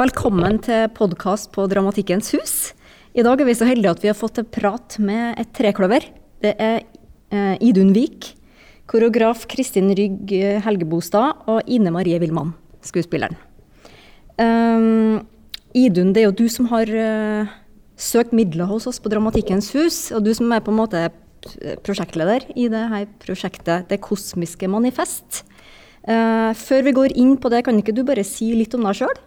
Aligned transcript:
Velkommen 0.00 0.56
til 0.64 0.86
podkast 0.96 1.50
på 1.52 1.66
Dramatikkens 1.68 2.30
hus. 2.32 2.52
I 3.12 3.20
dag 3.20 3.42
er 3.42 3.44
vi 3.44 3.52
så 3.58 3.66
heldige 3.68 3.90
at 3.92 3.98
vi 4.00 4.08
har 4.08 4.16
fått 4.16 4.38
til 4.38 4.46
prat 4.48 4.94
med 4.96 5.36
et 5.42 5.50
trekløver. 5.52 6.06
Det 6.40 6.54
er 6.56 6.78
eh, 7.28 7.58
Idun 7.60 7.90
Vik, 7.92 8.30
koreograf 8.88 9.44
Kristin 9.52 9.92
Rygg 9.98 10.32
Helgebostad 10.64 11.44
og 11.52 11.68
Ine 11.68 11.92
Marie 11.92 12.16
Wilman, 12.22 12.54
skuespilleren. 12.80 13.36
Um, 14.40 15.20
Idun, 15.76 16.14
det 16.16 16.24
er 16.24 16.30
jo 16.30 16.38
du 16.38 16.46
som 16.48 16.70
har 16.72 16.88
uh, 16.88 17.52
søkt 18.00 18.32
midler 18.32 18.72
hos 18.72 18.88
oss 18.88 19.04
på 19.04 19.12
Dramatikkens 19.12 19.68
hus, 19.76 20.06
og 20.16 20.24
du 20.24 20.32
som 20.32 20.48
er 20.56 20.64
på 20.64 20.72
en 20.72 20.80
måte 20.80 21.10
prosjektleder 21.84 22.48
i 22.56 22.70
det 22.72 22.86
her 22.88 23.04
prosjektet 23.20 23.92
Det 23.92 24.00
kosmiske 24.00 24.64
manifest. 24.64 25.42
Uh, 26.08 26.56
før 26.56 26.88
vi 26.88 27.00
går 27.02 27.20
inn 27.20 27.36
på 27.36 27.52
det, 27.52 27.66
kan 27.68 27.76
ikke 27.76 27.92
du 27.92 28.06
bare 28.08 28.24
si 28.24 28.54
litt 28.56 28.80
om 28.80 28.88
deg 28.88 29.04
sjøl? 29.04 29.20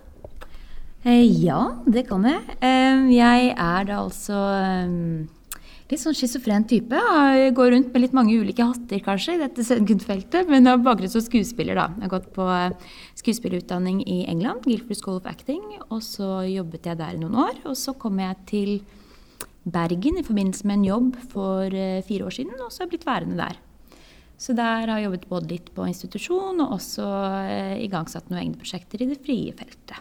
Eh, 1.04 1.26
ja, 1.44 1.60
det 1.84 2.06
kan 2.07 2.24
jeg. 2.24 2.43
Eh, 2.64 3.10
jeg 3.11 3.48
er 3.52 3.88
da 3.89 3.98
altså 4.00 4.38
eh, 4.56 5.64
litt 5.92 6.00
sånn 6.00 6.16
schizofren 6.16 6.64
type. 6.70 6.96
Jeg 6.96 7.52
går 7.57 7.74
rundt 7.74 7.89
med 7.92 8.06
litt 8.06 8.14
mange 8.16 8.38
ulike 8.39 8.64
hatter 8.64 9.02
kanskje 9.04 9.36
i 9.36 9.42
dette 9.42 9.66
scenekunstfeltet, 9.68 10.47
men 10.47 10.70
har 10.71 10.80
bakgrunn 10.80 11.11
som 11.11 11.25
skuespiller. 11.25 11.75
da. 11.75 11.89
Jeg 11.97 12.08
har 12.08 12.14
gått 12.14 12.30
på 12.38 12.46
skuespillerutdanning 13.20 14.00
i 14.08 14.21
England, 14.32 14.64
Guilford 14.64 15.02
School 15.02 15.20
of 15.20 15.28
Acting, 15.28 15.66
og 15.89 16.00
så 16.08 16.46
jobbet 16.47 16.88
jeg 16.88 17.02
der 17.02 17.18
i 17.18 17.20
noen 17.20 17.36
år. 17.50 17.60
Og 17.68 17.75
så 17.75 17.96
kom 18.00 18.24
jeg 18.24 18.39
til 18.47 18.74
Bergen 19.68 20.22
i 20.22 20.24
forbindelse 20.24 20.64
med 20.68 20.80
en 20.80 20.88
jobb 20.88 21.20
for 21.36 21.68
fire 22.08 22.30
år 22.30 22.38
siden, 22.39 22.56
og 22.64 22.72
så 22.72 22.83
har 22.83 22.88
jeg 22.88 22.94
blitt 22.96 23.10
værende 23.11 23.44
der. 23.44 23.60
Så 24.39 24.56
der 24.56 24.88
har 24.88 24.96
jeg 24.96 25.10
jobbet 25.10 25.30
både 25.36 25.52
litt 25.52 25.70
på 25.75 25.83
institusjon 25.88 26.64
og 26.64 26.80
også 26.80 27.11
igangsatt 27.83 28.32
noen 28.32 28.42
egne 28.46 28.60
prosjekter 28.64 29.04
i 29.04 29.11
det 29.11 29.20
frie 29.24 29.52
feltet. 29.56 30.00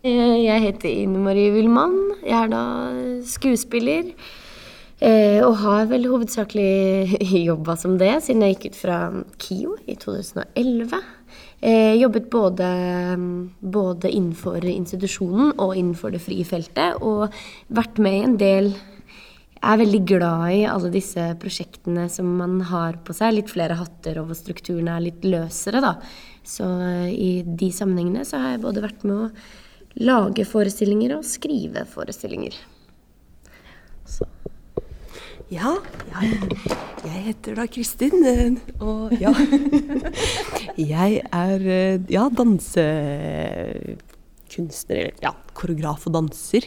Eh, 0.00 0.46
jeg 0.46 0.62
heter 0.64 0.88
Ine 0.88 1.20
Marie 1.20 1.50
Wilman. 1.52 1.92
Jeg 2.24 2.46
er 2.46 2.48
da 2.48 2.62
skuespiller. 3.28 4.14
Eh, 5.00 5.40
og 5.44 5.58
har 5.60 5.90
vel 5.90 6.08
hovedsakelig 6.08 7.20
jobba 7.50 7.76
som 7.76 7.98
det 8.00 8.14
siden 8.24 8.46
jeg 8.46 8.56
gikk 8.56 8.70
ut 8.70 8.78
fra 8.80 8.96
KIO 9.40 9.76
i 9.84 9.98
2011. 10.00 10.96
Jeg 11.60 12.00
jobbet 12.00 12.30
både, 12.32 12.70
både, 13.60 14.08
innenfor 14.08 14.64
institusjonen 14.64 15.52
og 15.60 15.76
innenfor 15.76 16.16
det 16.16 16.24
frie 16.24 16.48
feltet. 16.48 16.96
Og 17.04 17.28
vært 17.68 18.00
med 18.00 18.16
i 18.16 18.24
en 18.24 18.40
del 18.40 18.72
Jeg 18.72 19.74
er 19.74 19.80
veldig 19.84 20.04
glad 20.08 20.50
i 20.56 20.60
alle 20.64 20.88
disse 20.88 21.20
prosjektene 21.36 22.08
som 22.08 22.38
man 22.40 22.62
har 22.72 22.96
på 23.04 23.12
seg. 23.12 23.36
Litt 23.36 23.52
flere 23.52 23.76
hatter, 23.76 24.16
og 24.16 24.30
hvor 24.30 24.38
strukturene 24.38 24.96
er 24.96 25.10
litt 25.10 25.26
løsere, 25.28 25.84
da. 25.84 25.98
Så 26.40 26.64
i 27.12 27.42
de 27.44 27.68
sammenhengene 27.68 28.24
så 28.24 28.40
har 28.40 28.54
jeg 28.54 28.62
både 28.64 28.88
vært 28.88 29.04
med 29.04 29.26
å 29.26 29.34
lage 29.98 30.44
forestillinger 30.46 31.18
og 31.18 31.24
skrive 31.26 31.82
forestillinger. 31.88 32.54
Så. 34.06 34.24
Ja, 35.50 35.72
jeg, 36.12 36.36
jeg, 37.02 37.22
heter 37.24 37.56
da 37.58 37.64
Kristin, 37.66 38.22
eh, 38.22 38.54
og 38.78 39.10
ja 39.18 39.34
Jeg 40.94 41.26
er 41.26 41.58
eh, 41.66 41.98
ja, 42.06 42.30
dansekunstner, 42.38 45.10
ja, 45.24 45.32
koreograf 45.58 46.06
og 46.06 46.14
danser. 46.20 46.62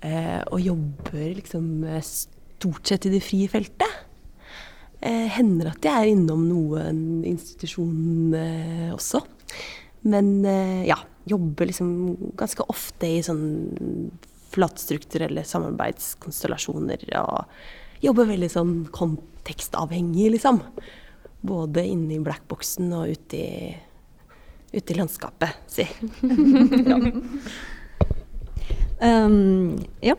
Eh, 0.00 0.40
og 0.48 0.56
jobber 0.64 1.36
liksom 1.36 1.84
stort 2.00 2.88
sett 2.88 3.04
i 3.10 3.12
det 3.12 3.20
frie 3.26 3.44
feltet. 3.52 3.92
hender 5.02 5.74
at 5.74 5.82
jeg 5.84 5.92
er 5.92 6.06
innom 6.14 6.48
noen 6.48 7.24
institusjon 7.26 8.32
også. 8.94 9.20
Men 10.06 10.46
ja, 10.86 10.94
jobber 11.28 11.68
liksom 11.68 12.16
ganske 12.38 12.64
ofte 12.72 13.08
i 13.08 13.22
sånn 13.24 13.44
flatstrukturelle 14.52 15.44
samarbeidskonstellasjoner. 15.48 17.06
Og 17.22 18.04
jobber 18.04 18.28
veldig 18.32 18.50
sånn 18.52 18.74
kontekstavhengig, 18.94 20.32
liksom. 20.36 20.60
Både 21.42 21.86
inne 21.88 22.16
i 22.16 22.22
blackboxen 22.22 22.92
og 22.96 23.14
ute 23.14 23.38
i, 23.38 23.70
ute 24.74 24.94
i 24.94 24.98
landskapet, 24.98 25.62
si. 25.70 25.86
ja. 26.90 26.98
Um, 29.02 29.80
ja. 30.04 30.14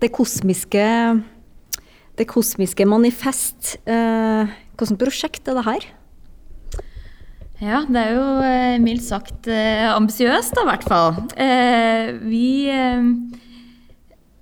Det 0.00 0.08
kosmiske 0.10 0.84
Det 2.18 2.24
kosmiske 2.26 2.86
manifest. 2.88 3.76
Uh, 3.86 4.48
hvilket 4.78 4.98
prosjekt 4.98 5.50
er 5.50 5.58
det 5.58 5.66
her? 5.68 5.86
Ja, 7.58 7.80
det 7.90 7.98
er 7.98 8.12
jo 8.14 8.26
eh, 8.46 8.76
mildt 8.78 9.02
sagt 9.02 9.48
eh, 9.50 9.82
ambisiøst, 9.90 10.54
da, 10.54 10.62
i 10.62 10.68
hvert 10.68 10.84
fall. 10.86 11.16
Eh, 11.34 12.12
vi 12.22 12.70
eh, 12.70 13.08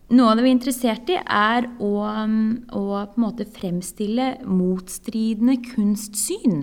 Noe 0.06 0.30
av 0.30 0.36
det 0.38 0.44
vi 0.44 0.50
er 0.52 0.54
interessert 0.54 1.08
i, 1.10 1.16
er 1.18 1.64
å, 1.82 1.92
å 2.04 2.82
på 2.84 3.16
en 3.16 3.24
måte 3.24 3.48
fremstille 3.48 4.36
motstridende 4.44 5.56
kunstsyn. 5.64 6.60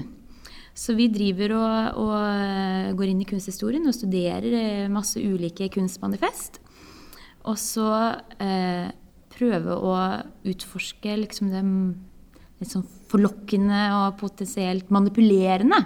Så 0.77 0.93
vi 0.95 1.09
driver 1.11 1.57
og, 1.57 1.99
og, 2.05 2.15
eh, 2.21 2.93
går 3.01 3.09
inn 3.09 3.25
i 3.25 3.29
kunsthistorien 3.33 3.89
og 3.89 3.97
studerer 3.97 4.55
eh, 4.61 4.87
masse 4.93 5.19
ulike 5.19 5.67
kunstmanifest. 5.73 6.61
Og 7.49 7.57
så 7.59 7.89
eh, 8.37 8.93
prøve 9.33 9.75
å 9.75 9.99
utforske 10.53 11.17
liksom 11.25 11.49
det 11.49 11.65
litt 12.61 12.71
sånn 12.77 12.85
forlokkende 13.09 13.87
og 13.97 14.19
potensielt 14.21 14.93
manipulerende 14.93 15.81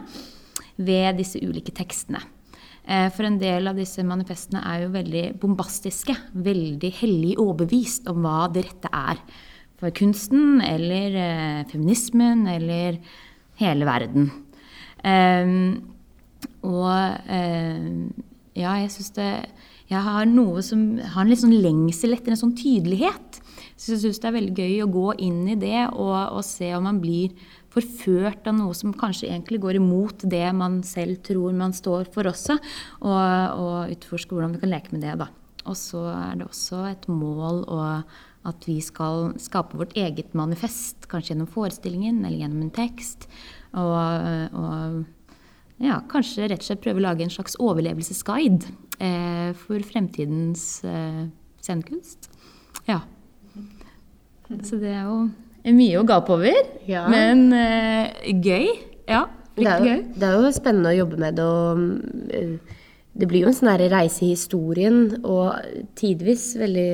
ved 0.78 1.20
disse 1.20 1.42
ulike 1.42 1.74
tekstene. 1.76 2.22
Eh, 2.88 3.10
for 3.12 3.28
en 3.28 3.36
del 3.42 3.68
av 3.68 3.76
disse 3.76 4.04
manifestene 4.08 4.62
er 4.64 4.86
jo 4.86 4.94
veldig 4.94 5.26
bombastiske. 5.42 6.16
Veldig 6.48 6.92
hellig 7.02 7.36
overbevist 7.42 8.08
om 8.08 8.24
hva 8.24 8.48
det 8.54 8.64
rette 8.70 8.92
er 8.96 9.20
for 9.78 9.94
kunsten 9.98 10.62
eller 10.64 11.18
eh, 11.22 11.66
feminismen 11.70 12.48
eller 12.50 13.02
hele 13.60 13.90
verden. 13.90 14.32
Um, 15.04 15.94
og 16.66 16.90
uh, 17.30 17.90
ja, 18.58 18.72
jeg 18.82 18.90
syns 18.90 19.12
det 19.14 19.28
Jeg 19.88 20.02
har 20.04 20.26
noe 20.26 20.64
som 20.66 20.98
har 20.98 21.22
en 21.22 21.30
litt 21.30 21.40
sånn 21.44 21.54
lengsel 21.54 22.16
etter 22.16 22.34
en 22.34 22.40
sånn 22.40 22.56
tydelighet. 22.58 23.38
Så 23.78 23.94
jeg 23.94 24.02
syns 24.02 24.20
det 24.20 24.28
er 24.28 24.36
veldig 24.36 24.56
gøy 24.58 24.82
å 24.84 24.90
gå 24.92 25.06
inn 25.24 25.46
i 25.54 25.56
det 25.60 25.86
og, 25.94 26.18
og 26.36 26.44
se 26.44 26.74
om 26.76 26.84
man 26.90 27.00
blir 27.00 27.38
forført 27.78 28.48
av 28.50 28.58
noe 28.58 28.76
som 28.78 28.96
kanskje 28.98 29.30
egentlig 29.30 29.62
går 29.64 29.80
imot 29.80 30.26
det 30.30 30.46
man 30.58 30.82
selv 30.88 31.22
tror 31.26 31.56
man 31.58 31.76
står 31.76 32.10
for 32.14 32.30
også, 32.30 32.58
og, 33.06 33.20
og 33.62 33.94
utforske 33.96 34.34
hvordan 34.34 34.58
vi 34.58 34.64
kan 34.64 34.74
leke 34.74 34.96
med 34.96 35.06
det. 35.06 35.18
da. 35.22 35.30
Og 35.68 35.78
så 35.78 36.04
er 36.14 36.40
det 36.40 36.48
også 36.48 36.84
et 36.90 37.08
mål 37.12 37.64
at 38.48 38.64
vi 38.68 38.78
skal 38.84 39.34
skape 39.42 39.76
vårt 39.80 39.96
eget 40.00 40.34
manifest, 40.38 41.10
kanskje 41.12 41.34
gjennom 41.34 41.50
forestillingen 41.52 42.22
eller 42.24 42.46
gjennom 42.46 42.64
en 42.64 42.74
tekst. 42.76 43.28
Og, 43.76 43.98
og 44.56 45.84
ja, 45.84 46.00
kanskje 46.10 46.48
rett 46.48 46.64
og 46.64 46.70
slett 46.70 46.84
prøve 46.86 47.02
å 47.02 47.06
lage 47.10 47.26
en 47.26 47.34
slags 47.34 47.58
overlevelsesguide 47.62 48.72
eh, 49.04 49.52
for 49.66 49.84
fremtidens 49.86 50.80
eh, 50.88 51.28
scenekunst. 51.62 52.32
Ja. 52.88 53.02
Så 54.64 54.80
det 54.80 54.94
er 54.96 55.10
jo 55.10 55.28
mye 55.76 56.00
å 56.00 56.06
gape 56.08 56.34
over, 56.36 56.58
ja. 56.88 57.06
men 57.12 57.48
uh, 57.52 58.08
gøy. 58.32 58.70
Ja, 59.08 59.26
fryktelig 59.58 59.92
gøy. 59.92 60.04
Det 60.16 60.28
er 60.28 60.44
jo 60.44 60.52
spennende 60.56 60.94
å 60.94 61.00
jobbe 61.00 61.22
med 61.22 61.40
det. 61.40 61.48
og 61.48 61.82
uh, 62.34 62.76
Det 63.18 63.30
blir 63.30 63.46
jo 63.46 63.52
en 63.52 63.58
sånn 63.58 63.74
reise 63.88 64.26
i 64.26 64.34
historien, 64.36 65.02
og 65.24 65.58
tidvis 66.00 66.52
veldig 66.60 66.92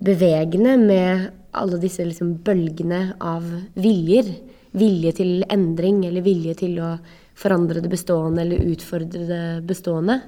bevegende 0.00 0.76
med 0.80 1.28
alle 1.60 1.80
disse 1.82 2.04
liksom, 2.06 2.38
bølgene 2.46 3.02
av 3.20 3.44
viljer. 3.74 4.30
Vilje 4.70 5.16
til 5.18 5.42
endring, 5.50 6.04
eller 6.06 6.22
vilje 6.22 6.54
til 6.62 6.78
å 6.78 6.94
forandre 7.40 7.82
det 7.82 7.90
bestående 7.90 8.44
eller 8.44 8.70
utfordre 8.70 9.26
det 9.26 9.44
bestående. 9.66 10.20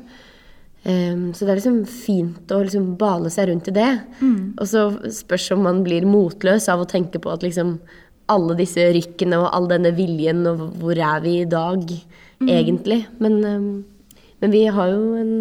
Um, 0.83 1.29
så 1.31 1.47
det 1.47 1.53
er 1.53 1.59
liksom 1.61 1.83
fint 1.87 2.51
å 2.51 2.59
liksom 2.65 2.97
bale 2.99 3.31
seg 3.31 3.53
rundt 3.53 3.69
i 3.71 3.75
det. 3.77 3.91
Mm. 4.19 4.55
Og 4.59 4.67
så 4.67 4.87
spørs 5.15 5.53
om 5.55 5.63
man 5.69 5.83
blir 5.87 6.09
motløs 6.09 6.67
av 6.73 6.83
å 6.83 6.89
tenke 6.91 7.21
på 7.23 7.31
at 7.31 7.45
liksom 7.47 7.77
alle 8.33 8.57
disse 8.59 8.83
rykkene 8.95 9.39
og 9.39 9.51
all 9.55 9.69
denne 9.71 9.93
viljen, 9.95 10.43
og 10.49 10.65
hvor 10.83 10.99
er 10.99 11.23
vi 11.23 11.37
i 11.43 11.49
dag, 11.49 11.85
mm. 12.43 12.49
egentlig? 12.51 13.03
Men, 13.23 13.39
um, 13.47 14.17
men, 14.43 14.55
vi 14.55 14.65
har 14.75 14.91
jo 14.91 15.15
en, 15.21 15.33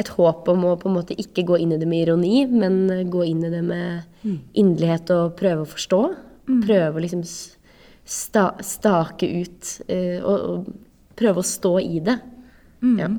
et 0.00 0.12
håp 0.18 0.52
om 0.52 0.68
å 0.68 0.76
på 0.80 0.90
en 0.90 0.98
måte 0.98 1.16
ikke 1.20 1.46
gå 1.48 1.62
inn 1.64 1.72
i 1.76 1.80
det 1.80 1.88
med 1.88 2.04
ironi, 2.04 2.44
men 2.50 3.08
gå 3.12 3.24
inn 3.30 3.44
i 3.46 3.52
det 3.54 3.62
med 3.64 4.04
mm. 4.20 4.38
inderlighet 4.52 5.14
og 5.16 5.36
prøve 5.40 5.64
å 5.64 5.72
forstå. 5.72 6.02
Mm. 6.50 6.60
Prøve 6.66 7.00
å 7.00 7.06
liksom 7.06 7.24
sta, 7.24 8.50
stake 8.60 9.32
ut 9.32 9.72
uh, 9.88 10.20
og, 10.20 10.36
og, 10.36 10.70
prøve 11.14 11.40
å 11.40 11.46
stå 11.46 11.76
i 11.80 12.04
det. 12.04 12.18
Mm. 12.84 12.96
Ja. 13.00 13.12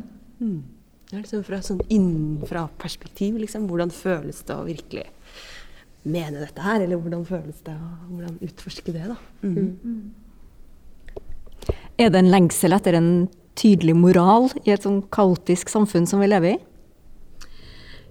Det 1.16 1.22
liksom 1.24 1.44
fra 1.48 1.62
sånn 1.64 1.80
innenfra-perspektiv. 1.88 3.38
Liksom. 3.40 3.70
Hvordan 3.70 3.92
føles 3.96 4.42
det 4.44 4.52
å 4.52 4.66
virkelig 4.68 5.06
mene 6.04 6.42
dette 6.42 6.60
her? 6.60 6.84
Eller 6.84 7.00
hvordan 7.00 7.24
føles 7.28 7.62
det 7.64 7.72
å 7.72 7.92
hvordan 8.10 8.36
utforske 8.44 8.92
det, 8.92 9.06
da? 9.08 9.16
Mm. 9.46 9.80
Mm. 9.80 10.12
Er 12.04 12.12
det 12.12 12.20
en 12.20 12.34
lengsel 12.34 12.76
etter 12.76 12.98
en 13.00 13.10
tydelig 13.56 13.96
moral 13.96 14.50
i 14.66 14.74
et 14.76 14.84
sånn 14.84 15.00
kaotisk 15.16 15.72
samfunn 15.72 16.04
som 16.10 16.20
vi 16.20 16.28
lever 16.28 16.58
i? 16.58 16.60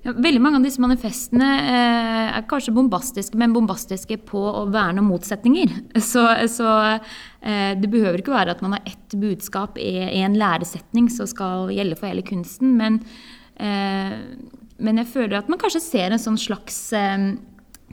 Ja, 0.05 0.13
veldig 0.13 0.41
mange 0.45 0.59
av 0.61 0.65
disse 0.67 0.83
manifestene 0.85 1.47
eh, 1.65 2.35
er 2.37 2.45
kanskje 2.49 2.75
bombastiske, 2.77 3.39
men 3.41 3.55
bombastiske 3.55 4.19
på 4.29 4.43
å 4.51 4.67
verne 4.73 5.01
om 5.01 5.09
motsetninger. 5.09 5.73
Så, 6.11 6.25
så 6.53 6.69
eh, 7.41 7.73
det 7.81 7.89
behøver 7.89 8.21
ikke 8.21 8.35
være 8.35 8.53
at 8.53 8.61
man 8.65 8.77
har 8.77 8.85
ett 8.91 9.17
budskap 9.17 9.79
i 9.81 9.97
en 10.21 10.37
læresetning 10.37 11.09
som 11.13 11.29
skal 11.31 11.73
gjelde 11.73 11.97
for 11.97 12.11
hele 12.11 12.25
kunsten. 12.27 12.77
Men, 12.77 13.01
eh, 13.57 14.13
men 14.77 15.01
jeg 15.01 15.13
føler 15.15 15.39
at 15.39 15.49
man 15.49 15.63
kanskje 15.63 15.83
ser 15.87 16.13
en 16.13 16.21
sånn 16.21 16.41
slags 16.41 16.79
eh, 16.99 17.31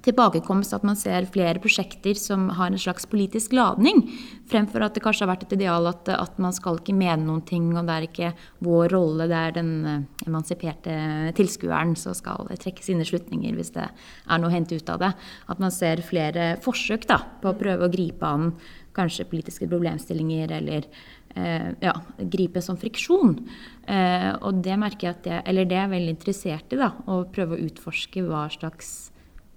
tilbakekomst 0.01 0.73
at 0.73 0.85
man 0.87 0.97
ser 0.97 1.27
flere 1.29 1.61
prosjekter 1.61 2.17
som 2.17 2.47
har 2.57 2.71
en 2.71 2.79
slags 2.81 3.05
politisk 3.09 3.53
ladning, 3.53 4.01
fremfor 4.49 4.85
at 4.85 4.95
det 4.95 5.03
kanskje 5.05 5.25
har 5.25 5.31
vært 5.33 5.45
et 5.45 5.55
ideal 5.59 5.89
at, 5.91 6.09
at 6.09 6.39
man 6.41 6.55
skal 6.55 6.79
ikke 6.79 6.95
mene 6.97 7.27
noen 7.27 7.43
ting, 7.47 7.69
og 7.75 7.85
det 7.87 7.95
er 7.97 8.07
ikke 8.07 8.31
vår 8.65 8.95
rolle, 8.95 9.29
det 9.29 9.37
er 9.37 9.55
den 9.59 9.71
eh, 9.85 10.25
emansiperte 10.25 10.95
tilskueren 11.37 11.93
som 11.99 12.17
skal 12.17 12.49
trekke 12.61 12.85
sine 12.85 13.05
slutninger 13.07 13.55
hvis 13.57 13.73
det 13.77 13.87
er 13.87 14.41
noe 14.41 14.49
å 14.49 14.55
hente 14.55 14.77
ut 14.77 14.93
av 14.93 15.01
det. 15.03 15.13
At 15.51 15.61
man 15.61 15.73
ser 15.75 16.03
flere 16.05 16.55
forsøk 16.63 17.07
da, 17.09 17.21
på 17.41 17.51
å 17.51 17.59
prøve 17.59 17.87
å 17.87 17.93
gripe 17.93 18.27
an 18.27 18.53
kanskje 18.95 19.27
politiske 19.29 19.69
problemstillinger 19.71 20.51
eller 20.57 20.87
eh, 21.35 21.69
ja, 21.83 21.93
gripe 22.17 22.63
sånn 22.63 22.79
friksjon. 22.81 23.37
Eh, 23.85 24.31
og 24.41 24.65
det 24.65 24.75
merker 24.81 25.07
jeg 25.07 25.19
at 25.19 25.31
jeg, 25.31 25.45
eller 25.51 25.69
det 25.69 25.77
er 25.77 25.85
jeg 25.85 25.95
veldig 25.95 26.17
interessert 26.17 26.75
i, 26.75 26.81
da, 26.81 26.91
å 27.05 27.23
prøve 27.31 27.55
å 27.55 27.65
utforske 27.69 28.25
hva 28.25 28.47
slags 28.51 29.10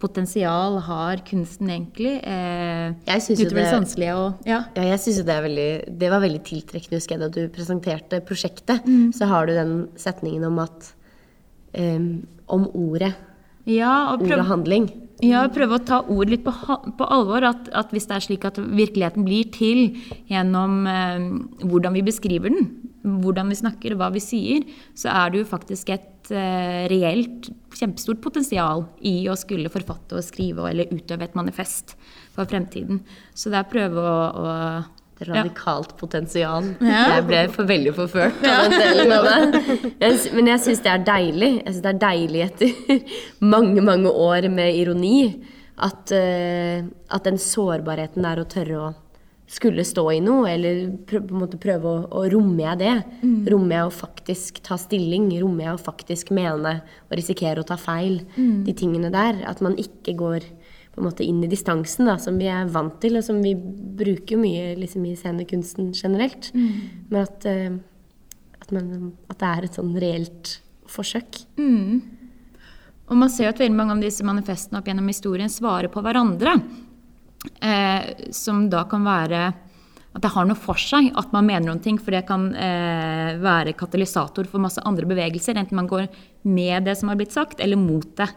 potensial 0.04 0.78
har 0.84 1.22
kunsten 1.26 1.70
egentlig? 1.72 2.14
Eh, 2.20 2.94
utover 3.08 3.60
det 3.62 3.68
sanselige 3.72 4.16
og 4.20 4.48
Ja, 4.48 4.64
ja 4.76 4.88
jeg 4.92 5.02
syns 5.04 5.22
det 5.24 5.34
er 5.34 5.46
veldig 5.46 5.68
Det 6.00 6.10
var 6.12 6.24
veldig 6.24 6.42
tiltrekkende, 6.44 7.00
husker 7.00 7.16
jeg, 7.16 7.24
da 7.24 7.30
du 7.32 7.52
presenterte 7.54 8.20
prosjektet. 8.24 8.84
Mm. 8.84 9.12
Så 9.16 9.28
har 9.30 9.48
du 9.48 9.54
den 9.56 9.74
setningen 10.00 10.44
om 10.50 10.60
at 10.64 10.92
um, 11.78 12.26
Om 12.46 12.68
ordet. 12.76 13.14
Ja, 13.64 14.12
og 14.12 14.20
prøv, 14.20 14.36
ord 14.36 14.44
og 14.44 14.50
handling. 14.50 14.88
Ja, 15.24 15.46
prøve 15.48 15.78
å 15.78 15.84
ta 15.86 16.02
ord 16.12 16.28
litt 16.28 16.42
på, 16.44 16.52
på 16.98 17.06
alvor. 17.08 17.46
At, 17.48 17.70
at, 17.72 17.92
hvis 17.94 18.08
det 18.10 18.18
er 18.18 18.24
slik 18.26 18.44
at 18.44 18.60
virkeligheten 18.60 19.24
blir 19.24 19.48
til 19.54 19.94
gjennom 20.28 20.82
eh, 20.90 21.28
hvordan 21.64 21.96
vi 21.96 22.04
beskriver 22.04 22.52
den, 22.52 22.68
hvordan 23.24 23.52
vi 23.52 23.60
snakker, 23.62 23.96
hva 24.00 24.10
vi 24.12 24.20
sier, 24.20 24.66
så 24.98 25.12
er 25.14 25.32
det 25.32 25.40
jo 25.40 25.48
faktisk 25.48 25.94
et 25.94 26.10
uh, 26.32 26.84
reelt 26.90 27.50
kjempestort 27.74 28.20
potensial 28.24 28.86
i 29.04 29.16
å 29.28 29.36
skulle 29.38 29.72
forfatte 29.72 30.18
og 30.18 30.24
skrive 30.24 30.68
eller 30.70 30.92
utøve 30.94 31.26
et 31.26 31.38
manifest 31.38 31.96
for 32.34 32.48
fremtiden. 32.50 33.02
Så 33.34 33.50
det 33.52 33.60
er 33.60 33.66
å 33.66 33.72
prøve 33.74 34.04
å, 34.04 34.18
å 34.34 34.52
Radikalt 35.24 35.92
ja. 35.92 35.96
potensial. 35.98 36.64
Ja. 36.82 37.02
Jeg 37.14 37.26
ble 37.28 37.42
for 37.54 37.68
veldig 37.68 37.92
forført 37.94 38.40
av 38.50 38.66
den 38.72 38.80
delen 38.82 39.12
av 39.14 39.28
det. 39.28 39.60
Jeg, 40.02 40.16
men 40.34 40.50
jeg 40.50 40.62
syns 40.64 40.82
det 40.82 40.90
er 40.90 41.04
deilig. 41.06 41.50
Jeg 41.60 41.68
synes 41.68 41.84
det 41.84 41.92
er 41.92 42.00
deilig 42.02 42.42
etter 42.48 43.12
mange, 43.54 43.84
mange 43.86 44.10
år 44.10 44.48
med 44.50 44.74
ironi 44.80 45.20
at, 45.78 46.10
uh, 46.10 46.82
at 47.14 47.30
den 47.30 47.38
sårbarheten 47.40 48.26
er 48.26 48.42
å 48.42 48.48
tørre 48.50 48.80
å 48.80 48.90
skulle 49.54 49.84
stå 49.86 50.04
i 50.12 50.20
noe, 50.24 50.48
eller 50.50 50.80
på 51.06 51.20
en 51.20 51.40
måte 51.40 51.60
prøve 51.62 51.86
å, 51.86 52.02
å 52.10 52.24
romme 52.32 52.64
jeg 52.64 52.80
det? 52.82 52.94
Mm. 53.22 53.36
Rommer 53.52 53.76
jeg 53.76 53.88
å 53.88 53.94
faktisk 53.94 54.60
ta 54.66 54.78
stilling? 54.80 55.28
Rommer 55.42 55.68
jeg 55.68 55.76
å 55.76 55.84
faktisk 55.84 56.32
mene 56.34 56.76
og 56.82 57.14
risikere 57.18 57.62
å 57.62 57.68
ta 57.68 57.78
feil? 57.80 58.20
Mm. 58.34 58.64
De 58.66 58.74
tingene 58.76 59.12
der. 59.14 59.44
At 59.48 59.62
man 59.64 59.78
ikke 59.80 60.16
går 60.18 60.48
på 60.94 61.02
en 61.02 61.08
måte 61.08 61.26
inn 61.26 61.40
i 61.42 61.50
distansen, 61.50 62.06
da, 62.06 62.16
som 62.22 62.36
vi 62.38 62.46
er 62.50 62.68
vant 62.70 63.00
til, 63.02 63.18
og 63.18 63.24
som 63.26 63.40
vi 63.42 63.54
bruker 63.54 64.38
mye 64.38 64.74
liksom, 64.78 65.06
i 65.10 65.16
scenekunsten 65.18 65.90
generelt. 65.94 66.52
Mm. 66.54 66.74
Men 67.10 67.24
at, 67.24 67.46
uh, 67.50 68.60
at, 68.60 68.74
man, 68.74 68.92
at, 69.26 69.38
det 69.40 69.50
er 69.50 69.66
et 69.66 69.78
sånn 69.80 69.94
reelt 69.98 70.56
forsøk. 70.90 71.42
Mm. 71.58 72.02
Og 73.10 73.18
man 73.20 73.32
ser 73.32 73.48
jo 73.48 73.54
at 73.54 73.60
veldig 73.60 73.76
mange 73.76 73.96
av 73.96 74.04
disse 74.04 74.24
manifestene 74.26 74.78
opp 74.80 74.86
gjennom 74.88 75.10
historien 75.10 75.50
svarer 75.52 75.90
på 75.92 76.02
hverandre. 76.04 76.56
Eh, 77.60 78.30
som 78.32 78.66
da 78.72 78.84
kan 78.88 79.04
være 79.06 79.46
at 80.14 80.22
det 80.22 80.30
har 80.30 80.46
noe 80.46 80.58
for 80.58 80.78
seg 80.78 81.08
at 81.18 81.32
man 81.34 81.46
mener 81.48 81.66
noen 81.66 81.80
ting, 81.82 81.96
for 81.98 82.14
det 82.14 82.22
kan 82.28 82.46
eh, 82.54 83.34
være 83.42 83.74
katalysator 83.74 84.46
for 84.46 84.62
masse 84.62 84.82
andre 84.86 85.08
bevegelser. 85.10 85.58
Enten 85.58 85.78
man 85.80 85.90
går 85.90 86.06
med 86.46 86.86
det 86.86 86.94
som 87.00 87.10
har 87.10 87.18
blitt 87.18 87.34
sagt, 87.34 87.58
eller 87.64 87.80
mot 87.80 88.06
det. 88.20 88.28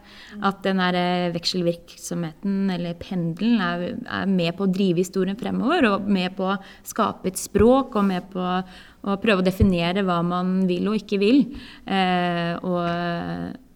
At 0.41 0.63
den 0.65 0.81
der 0.81 0.97
eh, 0.97 1.27
vekselvirksomheten, 1.35 2.71
eller 2.73 2.97
pendelen, 2.97 3.61
er, 3.61 3.85
er, 3.93 4.25
med 4.31 4.57
på 4.57 4.65
å 4.65 4.73
drive 4.73 5.03
historien 5.03 5.37
fremover. 5.37 5.91
Og 5.91 6.09
med 6.09 6.33
på 6.39 6.49
å 6.49 6.57
skape 6.87 7.29
et 7.29 7.37
språk, 7.37 7.93
og 7.93 8.09
med 8.09 8.25
på 8.33 8.47
å 9.05 9.15
prøve 9.21 9.43
å 9.43 9.45
definere 9.45 10.03
hva 10.05 10.17
man 10.25 10.65
vil 10.67 10.89
og 10.89 10.97
ikke 10.97 11.19
vil. 11.21 11.43
Eh, 11.85 12.53
og 12.65 12.87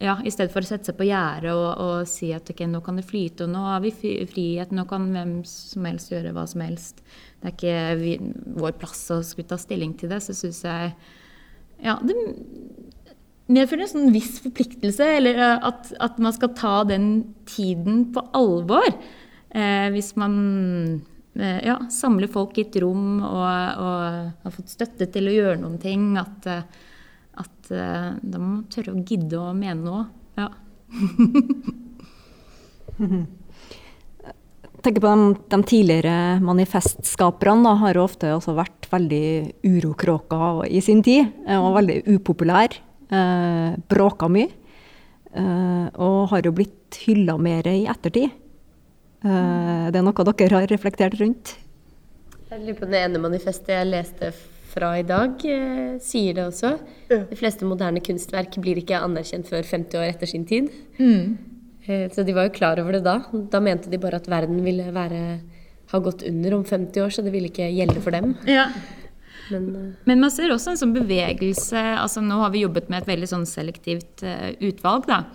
ja, 0.01 0.15
I 0.17 0.33
stedet 0.33 0.51
for 0.53 0.65
å 0.65 0.67
sette 0.67 0.89
seg 0.89 0.97
på 0.97 1.07
gjerdet 1.07 1.53
og, 1.53 1.69
og, 1.77 2.09
si 2.09 2.31
at 2.35 2.49
okay, 2.51 2.67
nå 2.67 2.81
kan 2.85 2.97
det 2.97 3.05
flyte, 3.07 3.45
og 3.45 3.53
nå 3.53 3.61
har 3.67 3.83
vi 3.83 3.93
frihet, 4.29 4.73
nå 4.73 4.87
kan 4.89 5.11
hvem 5.13 5.39
som 5.47 5.85
helst 5.87 6.11
gjøre 6.11 6.33
hva 6.35 6.47
som 6.49 6.65
helst. 6.65 7.03
Det 7.41 7.51
er 7.51 7.55
ikke 7.55 7.77
vi, 8.01 8.15
vår 8.57 8.77
plass 8.81 9.05
å 9.13 9.21
skulle 9.25 9.51
ta 9.51 9.59
stilling 9.61 9.93
til 9.99 10.11
det. 10.11 10.21
Så 10.25 10.35
syns 10.37 10.63
jeg 10.65 10.95
ja, 11.81 11.95
det 12.05 12.15
medfører 13.51 13.85
en 13.85 13.91
sånn 13.91 14.13
viss 14.13 14.39
forpliktelse, 14.43 15.07
eller 15.17 15.39
at, 15.57 15.91
at, 15.99 16.19
man 16.21 16.35
skal 16.35 16.53
ta 16.57 16.75
den 16.87 17.11
tiden 17.49 18.07
på 18.13 18.23
alvor. 18.37 18.87
Eh, 19.51 19.87
hvis 19.91 20.13
man 20.19 20.35
eh, 20.39 21.10
ja, 21.39 21.77
samler 21.93 22.27
folk 22.27 22.57
i 22.59 22.65
et 22.65 22.75
rom 22.83 23.21
og, 23.23 23.51
og, 23.79 24.31
har 24.43 24.55
fått 24.55 24.73
støtte 24.73 25.07
til 25.13 25.29
å 25.29 25.35
gjøre 25.35 25.61
noen 25.61 25.77
ting. 25.79 26.09
At 26.19 26.47
eh, 26.49 26.65
at 27.41 27.71
uh, 27.71 28.11
da 28.19 28.39
må 28.39 28.47
man 28.57 28.65
tørre 28.71 28.93
å 28.93 29.03
gidde 29.07 29.39
å 29.39 29.53
mene 29.55 29.81
noe. 29.85 30.05
Ja. 30.39 30.49
Tenker 34.81 35.03
på 35.03 35.09
de, 35.13 35.25
de 35.53 35.59
tidligere 35.69 36.15
manifestskaperne 36.41 37.67
da, 37.67 37.73
har 37.83 37.97
jo 37.97 38.07
ofte 38.07 38.27
vært 38.57 38.87
veldig 38.89 39.27
urokråker 39.67 40.63
i 40.73 40.79
sin 40.83 41.01
tid. 41.05 41.23
Eh, 41.45 41.59
og 41.59 41.75
veldig 41.77 41.97
upopulær. 42.17 42.69
Eh, 43.11 43.69
bråka 43.91 44.25
mye. 44.31 44.49
Eh, 45.31 45.85
og 46.01 46.17
har 46.33 46.41
jo 46.47 46.57
blitt 46.57 46.91
hylla 47.05 47.35
mer 47.37 47.63
i 47.69 47.85
ettertid. 47.91 48.29
Eh, 49.21 49.91
det 49.93 49.99
er 49.99 50.05
noe 50.05 50.25
dere 50.31 50.61
har 50.61 50.71
reflektert 50.71 51.19
rundt? 51.21 51.53
Jeg 52.51 52.63
lurer 52.65 52.79
på 52.79 52.89
det 52.89 53.03
ene 53.05 53.21
manifestet 53.21 53.69
jeg 53.71 53.89
leste 53.91 54.31
fra 54.71 54.93
i 54.99 55.05
dag 55.07 55.43
eh, 55.47 55.99
sier 56.03 56.35
det 56.37 56.47
også. 56.47 56.73
Ja. 57.11 57.21
De 57.29 57.37
fleste 57.39 57.67
moderne 57.67 58.01
kunstverk 58.03 58.57
blir 58.63 58.79
ikke 58.81 58.99
anerkjent 58.99 59.49
før 59.51 59.67
50 59.67 59.99
år 59.99 60.09
etter 60.09 60.29
sin 60.29 60.47
tid. 60.47 60.71
Mm. 60.97 61.37
Eh, 61.85 62.07
så 62.13 62.25
de 62.27 62.35
var 62.35 62.49
jo 62.49 62.55
klar 62.57 62.81
over 62.81 62.97
det 62.97 63.03
da. 63.07 63.19
Da 63.51 63.61
mente 63.63 63.91
de 63.91 63.99
bare 64.01 64.21
at 64.21 64.29
verden 64.31 64.63
ville 64.65 64.89
være, 64.95 65.21
ha 65.93 66.01
gått 66.03 66.25
under 66.27 66.57
om 66.57 66.65
50 66.67 67.05
år, 67.05 67.13
så 67.13 67.25
det 67.25 67.35
ville 67.35 67.51
ikke 67.51 67.69
gjelde 67.71 68.03
for 68.03 68.15
dem. 68.15 68.35
Ja. 68.49 68.69
Men, 69.51 69.95
Men, 70.07 70.21
man 70.21 70.31
ser 70.31 70.51
også 70.53 70.71
en 70.71 70.79
sånn 70.79 70.93
bevegelse 70.95 71.79
altså 71.97 72.21
Nå 72.23 72.37
har 72.39 72.53
vi 72.53 72.61
jobbet 72.61 72.85
med 72.91 73.01
et 73.01 73.09
veldig 73.09 73.27
sånn 73.27 73.47
selektivt 73.49 74.23
uh, 74.23 74.53
utvalg. 74.63 75.09
da, 75.09 75.25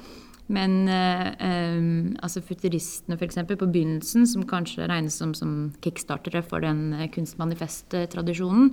men 0.52 0.88
eh, 0.88 1.28
eh, 1.42 1.86
altså 2.22 2.42
futuristene 2.46 3.16
f.eks. 3.18 3.40
på 3.50 3.66
begynnelsen, 3.66 4.26
som 4.30 4.44
kanskje 4.46 4.86
regnes 4.86 5.16
som, 5.18 5.32
som 5.34 5.72
kickstartere 5.82 6.44
for 6.46 6.62
den 6.62 6.92
eh, 6.94 7.08
kunstmanifest-tradisjonen, 7.14 8.70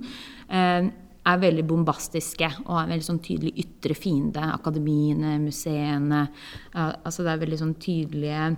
eh, 0.48 0.92
er 1.24 1.40
veldig 1.40 1.64
bombastiske 1.66 2.50
og 2.66 2.72
har 2.76 2.84
en 2.84 2.92
veldig 2.92 3.06
sånn 3.06 3.22
tydelig 3.24 3.54
ytre 3.64 3.96
fiende. 3.96 4.42
Akademiene, 4.52 5.38
museene. 5.40 6.26
altså 6.74 7.24
det 7.24 7.32
er 7.32 7.40
veldig 7.40 7.58
sånn 7.62 7.78
tydelige 7.80 8.50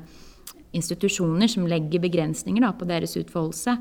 institusjoner 0.74 1.46
som 1.46 1.68
legger 1.70 2.02
begrensninger 2.02 2.66
da, 2.66 2.72
på 2.74 2.88
deres 2.90 3.14
utfoldelse. 3.20 3.76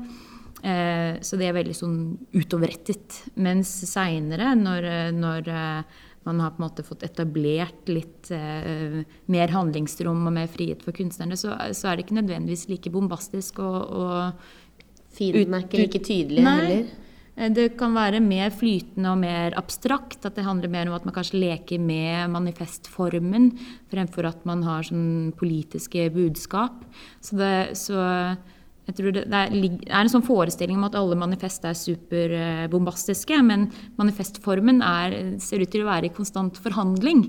Eh, 0.62 1.18
så 1.18 1.40
det 1.40 1.48
er 1.48 1.58
veldig 1.58 1.74
sånn 1.74 1.98
utoverrettet. 2.38 3.24
Mens 3.42 3.74
seinere, 3.90 4.54
når, 4.54 4.88
når 5.18 5.50
man 6.26 6.42
har 6.42 6.52
på 6.54 6.60
en 6.60 6.66
måte 6.66 6.84
fått 6.86 7.06
etablert 7.06 7.88
litt 7.90 8.30
eh, 8.34 9.00
mer 9.32 9.54
handlingsrom 9.54 10.26
og 10.26 10.34
mer 10.36 10.50
frihet 10.50 10.84
for 10.84 10.96
kunstnerne, 10.96 11.38
så, 11.38 11.54
så, 11.72 11.88
er 11.88 11.96
det 11.96 12.06
ikke 12.06 12.20
nødvendigvis 12.20 12.68
like 12.72 12.92
bombastisk 12.94 13.62
og, 13.64 13.82
og 13.96 14.46
Fienden 15.16 15.54
er 15.56 15.64
ikke 15.64 15.80
like 15.80 16.04
tydelig 16.04 16.44
heller? 16.44 16.88
Eh, 17.36 17.52
det 17.52 17.70
kan 17.78 17.94
være 17.96 18.20
mer 18.24 18.50
flytende 18.54 19.12
og 19.12 19.20
mer 19.22 19.56
abstrakt. 19.60 20.24
At 20.24 20.36
det 20.38 20.46
handler 20.46 20.72
mer 20.72 20.90
om 20.90 20.96
at 20.96 21.06
man 21.08 21.14
kanskje 21.16 21.40
leker 21.42 21.80
med 21.80 22.32
manifestformen 22.32 23.52
fremfor 23.92 24.28
at 24.28 24.44
man 24.48 24.64
har 24.66 24.86
sånn 24.88 25.32
politiske 25.36 26.08
budskap. 26.14 26.84
Så, 27.20 27.36
det, 27.40 27.54
så 27.78 28.00
jeg 28.86 28.98
tror 29.00 29.14
det, 29.16 29.24
det, 29.32 29.40
er, 29.42 29.96
en 29.98 30.10
sånn 30.12 30.24
forestilling 30.26 30.78
om 30.78 30.86
at 30.86 30.94
alle 30.98 31.18
manifest 31.18 31.64
er 31.66 31.74
superbombastiske, 31.78 33.40
men 33.42 33.66
manifestformen 33.98 34.78
er, 34.86 35.16
ser 35.42 35.64
ut 35.64 35.72
til 35.72 35.82
å 35.82 35.90
være 35.90 36.06
i 36.06 36.14
konstant 36.14 36.60
forhandling. 36.62 37.24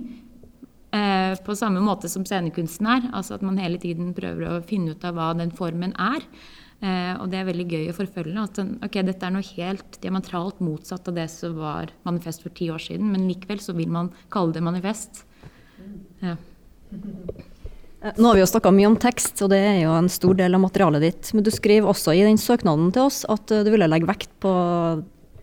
Eh, 0.94 1.34
på 1.44 1.56
samme 1.58 1.82
måte 1.84 2.10
som 2.12 2.26
scenekunsten 2.28 2.88
er. 2.94 3.10
Altså 3.10 3.36
at 3.36 3.44
man 3.46 3.58
hele 3.62 3.82
tiden 3.82 4.14
prøver 4.18 4.48
å 4.48 4.62
finne 4.66 4.94
ut 4.94 5.04
av 5.08 5.18
hva 5.18 5.32
den 5.38 5.52
formen 5.56 5.96
er. 5.98 6.24
Eh, 6.78 7.14
og 7.18 7.32
det 7.34 7.42
er 7.42 7.50
veldig 7.50 7.68
gøy 7.74 7.90
å 7.90 7.98
forfølge. 7.98 8.44
At 8.44 8.62
den, 8.62 8.76
ok, 8.86 9.02
dette 9.10 9.26
er 9.26 9.34
noe 9.34 9.50
helt 9.58 10.00
diametralt 10.04 10.62
motsatt 10.64 11.10
av 11.10 11.18
det 11.18 11.28
som 11.34 11.58
var 11.58 11.92
manifest 12.08 12.46
for 12.46 12.54
ti 12.54 12.70
år 12.74 12.86
siden, 12.86 13.10
men 13.14 13.26
likevel 13.32 13.64
så 13.64 13.74
vil 13.78 13.90
man 13.98 14.14
kalle 14.34 14.54
det 14.56 14.66
manifest. 14.66 15.26
Ja. 16.22 16.38
Eh, 18.08 18.14
Nå 18.16 18.28
har 18.28 18.36
vi 18.36 18.44
jo 18.44 18.48
snakka 18.48 18.72
mye 18.72 18.88
om 18.92 18.98
tekst, 19.00 19.42
og 19.44 19.52
det 19.54 19.60
er 19.60 19.82
jo 19.84 19.94
en 19.98 20.10
stor 20.12 20.38
del 20.38 20.56
av 20.56 20.64
materialet 20.64 21.04
ditt. 21.04 21.34
Men 21.36 21.46
du 21.46 21.52
skriver 21.54 21.90
også 21.92 22.16
i 22.16 22.24
den 22.26 22.40
søknaden 22.42 22.92
til 22.96 23.08
oss 23.08 23.24
at 23.30 23.52
eh, 23.52 23.66
du 23.66 23.72
ville 23.74 23.90
legge 23.90 24.10
vekt 24.10 24.32
på 24.44 24.54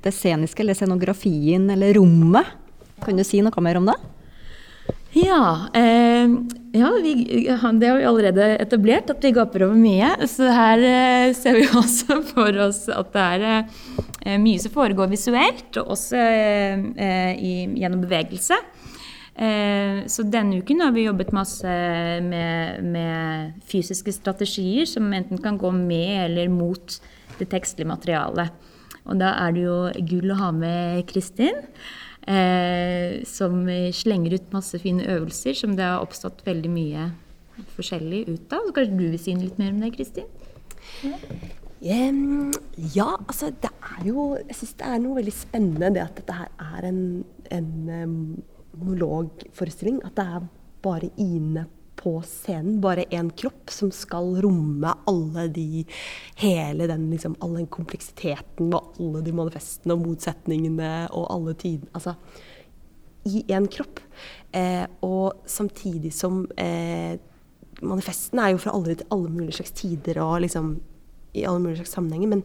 det 0.05 0.13
sceniske, 0.13 0.61
eller 0.65 0.77
scenografien, 0.77 1.69
eller 1.73 1.95
rommet. 1.99 2.53
Kan 3.05 3.19
du 3.19 3.25
si 3.27 3.41
noe 3.45 3.65
mer 3.65 3.81
om 3.81 3.89
det? 3.89 3.97
Ja, 5.15 5.71
eh, 5.79 6.27
ja 6.75 6.91
vi, 7.03 7.13
det 7.47 7.57
har 7.61 7.73
vi 7.99 8.07
allerede 8.09 8.49
etablert, 8.59 9.13
at 9.13 9.25
vi 9.25 9.33
gaper 9.35 9.69
over 9.69 9.79
mye. 9.79 10.11
Så 10.29 10.49
her 10.51 10.83
eh, 10.85 11.35
ser 11.37 11.61
vi 11.61 11.69
også 11.83 12.21
for 12.33 12.65
oss 12.67 12.85
at 12.93 13.13
det 13.15 13.27
er 13.37 13.47
eh, 13.55 14.41
mye 14.43 14.63
som 14.63 14.75
foregår 14.75 15.13
visuelt, 15.13 15.71
og 15.81 15.95
også 15.97 16.19
eh, 16.19 17.31
i, 17.39 17.55
gjennom 17.79 18.03
bevegelse. 18.05 18.59
Eh, 19.35 20.05
så 20.07 20.23
denne 20.31 20.61
uken 20.63 20.85
har 20.85 20.93
vi 20.95 21.09
jobbet 21.09 21.33
masse 21.35 21.75
med, 22.23 22.85
med 22.87 23.57
fysiske 23.67 24.15
strategier 24.15 24.87
som 24.87 25.11
enten 25.11 25.41
kan 25.43 25.59
gå 25.59 25.73
med 25.75 26.29
eller 26.29 26.53
mot 26.53 26.99
det 27.41 27.51
tekstlige 27.51 27.91
materialet. 27.91 28.55
Og 29.05 29.19
da 29.21 29.35
er 29.43 29.57
det 29.57 29.67
jo 29.67 29.79
gull 30.13 30.33
å 30.33 30.41
ha 30.41 30.53
med 30.55 31.03
Kristin. 31.11 31.65
Eh, 32.25 33.21
som 33.29 33.67
slenger 33.93 34.39
ut 34.39 34.55
masse 34.55 34.79
fine 34.81 35.05
øvelser 35.13 35.59
som 35.59 35.75
det 35.77 35.85
har 35.85 36.01
oppstått 36.01 36.41
veldig 36.47 36.71
mye 36.73 37.11
forskjellig 37.77 38.23
ut 38.31 38.55
av. 38.55 38.65
Så 38.65 38.77
kanskje 38.79 38.97
du 38.97 39.05
vil 39.11 39.21
si 39.21 39.35
litt 39.37 39.61
mer 39.61 39.75
om 39.75 39.83
det, 39.83 39.93
Kristin? 39.99 40.31
Em, 41.85 42.53
ja, 42.95 43.11
altså 43.27 43.51
det 43.61 43.69
er 43.69 44.07
jo 44.09 44.23
Jeg 44.39 44.57
syns 44.57 44.75
det 44.79 44.87
er 44.89 45.01
noe 45.03 45.19
veldig 45.19 45.35
spennende 45.37 45.91
det 45.93 46.01
at 46.01 46.17
dette 46.17 46.37
her 46.39 46.49
er 46.65 46.87
en, 46.89 47.01
en 47.53 47.91
em, 47.93 48.15
monologforestilling. 48.81 50.03
At 50.07 50.19
det 50.19 50.27
er 50.27 50.47
bare 50.85 51.11
Ine 51.21 51.67
på 52.05 52.19
scenen, 52.27 52.81
bare 52.83 53.07
én 53.15 53.31
kropp, 53.39 53.71
som 53.73 53.93
skal 53.95 54.35
romme 54.45 54.91
alle 55.09 55.47
de 55.55 55.85
Hele 56.41 56.89
den 56.91 57.07
liksom, 57.13 57.37
all 57.41 57.55
den 57.61 57.69
kompleksiteten 57.73 58.75
og 58.75 58.99
alle 58.99 59.23
de 59.25 59.33
manifestene 59.37 59.95
og 59.95 60.03
motsetningene 60.09 60.91
og 61.15 61.31
alle 61.33 61.55
tidene 61.55 61.95
Altså 61.95 62.17
i 63.25 63.41
én 63.49 63.65
kropp. 63.73 64.03
Eh, 64.53 64.85
og 65.01 65.47
samtidig 65.49 66.13
som 66.13 66.45
eh, 66.61 67.17
Manifestene 67.85 68.45
er 68.45 68.53
jo 68.53 68.61
fra 68.63 68.75
alle, 68.77 68.95
alle 69.13 69.31
mulige 69.33 69.59
slags 69.59 69.73
tider 69.81 70.21
og 70.23 70.43
liksom 70.45 70.77
i 71.35 71.43
alle 71.43 71.59
mulige 71.59 71.81
slags 71.81 71.97
sammenhenger, 71.97 72.31
men 72.31 72.45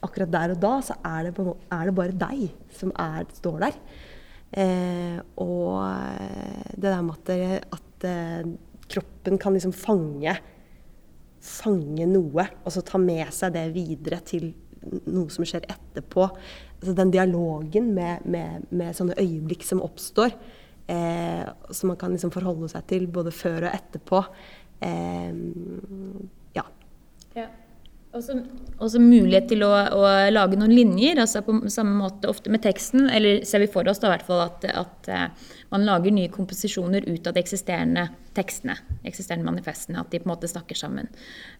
akkurat 0.00 0.32
der 0.32 0.54
og 0.54 0.62
da 0.62 0.70
så 0.80 0.96
er 1.04 1.28
det, 1.28 1.44
er 1.44 1.90
det 1.90 1.94
bare 1.98 2.16
deg 2.22 2.46
som 2.78 2.94
er, 2.96 3.26
står 3.36 3.58
der. 3.66 3.76
Eh, 4.50 5.18
og 5.38 5.76
eh, 5.84 6.72
det 6.74 6.88
der 6.88 7.04
med 7.06 7.30
at, 7.30 7.68
at 7.76 8.08
eh, 8.08 8.48
kroppen 8.90 9.38
kan 9.38 9.54
liksom 9.54 9.74
fange 9.76 10.34
fange 11.40 12.06
noe, 12.08 12.44
og 12.64 12.72
så 12.74 12.82
ta 12.84 13.00
med 13.00 13.30
seg 13.32 13.54
det 13.56 13.68
videre 13.74 14.20
til 14.28 14.50
noe 15.10 15.32
som 15.32 15.46
skjer 15.48 15.66
etterpå. 15.68 16.26
Altså 16.80 16.94
den 16.96 17.12
dialogen 17.12 17.92
med, 17.96 18.26
med, 18.28 18.66
med 18.72 18.96
sånne 18.96 19.16
øyeblikk 19.20 19.64
som 19.66 19.82
oppstår, 19.84 20.34
eh, 20.92 21.44
som 21.72 21.92
man 21.92 22.00
kan 22.00 22.12
liksom 22.14 22.32
forholde 22.34 22.70
seg 22.72 22.86
til 22.92 23.08
både 23.12 23.32
før 23.34 23.68
og 23.68 23.72
etterpå. 23.72 24.22
Eh. 24.84 25.32
Også, 28.10 28.34
også 28.82 28.98
mulighet 28.98 29.44
til 29.52 29.60
å, 29.62 29.68
å 29.70 30.06
lage 30.32 30.56
noen 30.58 30.72
linjer, 30.74 31.20
altså 31.22 31.44
på 31.46 31.54
samme 31.70 31.92
måte 31.94 32.26
ofte 32.26 32.50
med 32.50 32.64
teksten. 32.64 33.04
Eller 33.06 33.44
ser 33.46 33.62
vi 33.62 33.68
for 33.70 33.86
oss 33.86 34.02
da 34.02 34.10
hvert 34.10 34.26
fall 34.26 34.42
at, 34.48 34.66
at 34.66 35.10
eh, 35.14 35.52
man 35.70 35.86
lager 35.86 36.10
nye 36.10 36.32
komposisjoner 36.32 37.06
ut 37.06 37.30
av 37.30 37.36
de 37.36 37.44
eksisterende 37.44 38.08
tekstene, 38.34 38.74
eksisterende 39.06 39.46
manifestene, 39.46 40.02
at 40.02 40.10
de 40.10 40.18
på 40.18 40.26
en 40.26 40.32
måte 40.32 40.50
snakker 40.50 40.78
sammen. 40.78 41.06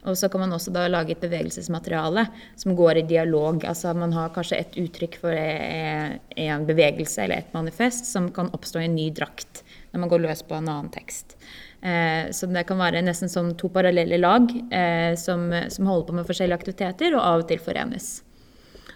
Og 0.03 0.19
så 0.19 0.27
kan 0.31 0.43
man 0.43 0.51
også 0.57 0.75
da 0.75 0.89
lage 0.91 1.15
et 1.15 1.23
bevegelsesmateriale 1.23 2.27
som 2.59 2.75
går 2.75 2.99
i 2.99 3.07
dialog. 3.13 3.63
Altså 3.71 3.95
man 3.95 4.11
har 4.15 4.35
kanskje 4.35 4.59
et 4.59 4.75
uttrykk 4.83 5.21
for 5.23 5.31
eh, 5.31 6.17
en 6.49 6.67
bevegelse 6.67 7.23
eller 7.23 7.45
et 7.45 7.55
manifest 7.55 8.11
som 8.11 8.27
kan 8.35 8.51
oppstå 8.51 8.83
i 8.83 8.89
en 8.89 8.99
ny 8.99 9.07
drakt 9.15 9.63
når 9.91 10.03
man 10.03 10.11
går 10.11 10.27
løs 10.27 10.43
på 10.47 10.59
en 10.59 10.67
annen 10.67 10.91
tekst. 10.91 11.37
Eh, 11.81 12.29
så 12.29 12.49
det 12.51 12.65
kan 12.69 12.77
være 12.81 13.01
nesten 13.01 13.31
som 13.31 13.53
to 13.57 13.69
parallelle 13.73 14.19
lag 14.21 14.51
eh, 14.69 15.13
som, 15.17 15.47
som 15.73 15.89
holder 15.89 16.09
på 16.09 16.17
med 16.19 16.27
forskjellige 16.29 16.59
aktiviteter, 16.61 17.15
og 17.17 17.23
av 17.25 17.45
og 17.45 17.49
til 17.49 17.63
forenes. 17.63 18.11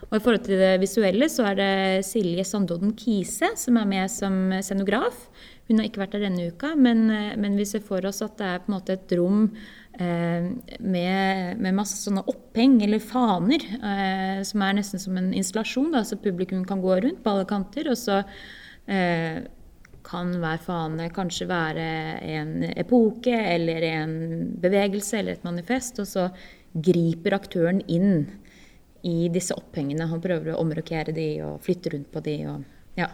Og 0.06 0.20
I 0.20 0.22
forhold 0.22 0.44
til 0.46 0.62
det 0.62 0.76
visuelle 0.84 1.28
så 1.32 1.48
er 1.50 1.58
det 1.58 2.06
Silje 2.06 2.46
Sandodden 2.46 2.94
Kise 3.00 3.56
som 3.58 3.80
er 3.82 3.88
med 3.90 4.12
som 4.14 4.54
scenograf. 4.62 5.18
Hun 5.66 5.80
har 5.80 5.88
ikke 5.88 6.04
vært 6.04 6.14
der 6.14 6.28
denne 6.28 6.52
uka, 6.54 6.76
men, 6.78 7.08
eh, 7.10 7.34
men 7.42 7.58
vi 7.58 7.66
ser 7.66 7.82
for 7.82 8.06
oss 8.06 8.22
at 8.22 8.38
det 8.38 8.52
er 8.52 8.62
på 8.62 8.70
en 8.70 8.78
måte 8.78 8.94
et 9.00 9.16
rom 9.18 9.48
eh, 9.98 10.52
med, 10.78 11.58
med 11.58 11.78
masse 11.80 11.98
sånne 12.04 12.22
oppheng 12.30 12.78
eller 12.86 13.02
faner, 13.02 13.66
eh, 13.74 14.44
som 14.46 14.62
er 14.62 14.78
nesten 14.78 15.02
som 15.02 15.18
en 15.18 15.34
installasjon, 15.34 15.90
da, 15.96 16.04
så 16.06 16.22
publikum 16.22 16.62
kan 16.70 16.86
gå 16.86 17.00
rundt 17.02 17.24
på 17.24 17.34
alle 17.34 17.50
kanter. 17.50 17.90
og 17.90 17.98
så 17.98 18.22
eh, 18.86 19.42
kan 20.06 20.32
hver 20.42 20.62
fane 20.62 21.10
kanskje 21.14 21.48
være 21.50 21.86
en 22.38 22.54
epoke 22.76 23.34
eller 23.34 23.86
en 23.90 24.16
bevegelse 24.62 25.20
eller 25.20 25.38
et 25.38 25.48
manifest, 25.48 26.00
og 26.04 26.10
så 26.10 26.30
griper 26.76 27.38
aktøren 27.38 27.82
inn 27.88 28.26
i 29.06 29.30
disse 29.34 29.56
opphengene. 29.56 30.08
Han 30.10 30.24
prøver 30.24 30.54
å 30.54 30.62
omrokere 30.64 31.14
de 31.16 31.30
og 31.46 31.62
flytte 31.66 31.94
rundt 31.94 32.12
på 32.14 32.24
de. 32.26 32.36
Og, 32.52 32.66
ja. 33.00 33.10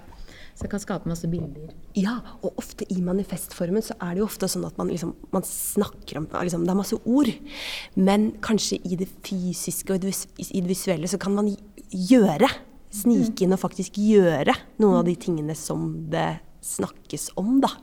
Så 0.56 0.66
det 0.66 0.72
kan 0.74 0.84
skape 0.84 1.10
masse 1.10 1.28
bilder. 1.32 1.72
Ja, 1.98 2.18
og 2.44 2.60
ofte 2.60 2.86
i 2.92 3.00
manifestformen 3.04 3.84
så 3.86 3.96
er 4.00 4.16
det 4.16 4.22
jo 4.22 4.28
ofte 4.28 4.50
sånn 4.52 4.68
at 4.68 4.78
man, 4.80 4.92
liksom, 4.92 5.14
man 5.34 5.46
snakker 5.48 6.20
om 6.20 6.28
liksom, 6.32 6.66
Det 6.68 6.74
er 6.74 6.80
masse 6.80 7.00
ord. 7.02 7.32
Men 7.96 8.32
kanskje 8.44 8.82
i 8.84 9.00
det 9.00 9.08
fysiske 9.26 9.96
og 9.96 10.06
i 10.06 10.62
det 10.62 10.70
visuelle 10.70 11.12
så 11.12 11.20
kan 11.22 11.36
man 11.38 11.50
gjøre. 11.92 12.52
Snike 12.92 13.46
inn 13.46 13.56
og 13.56 13.62
faktisk 13.62 13.96
gjøre 14.04 14.52
noen 14.82 14.98
av 14.98 15.06
de 15.08 15.14
tingene 15.16 15.54
som 15.56 15.94
det 16.12 16.42
snakkes 16.62 17.32
om, 17.42 17.60
da. 17.64 17.74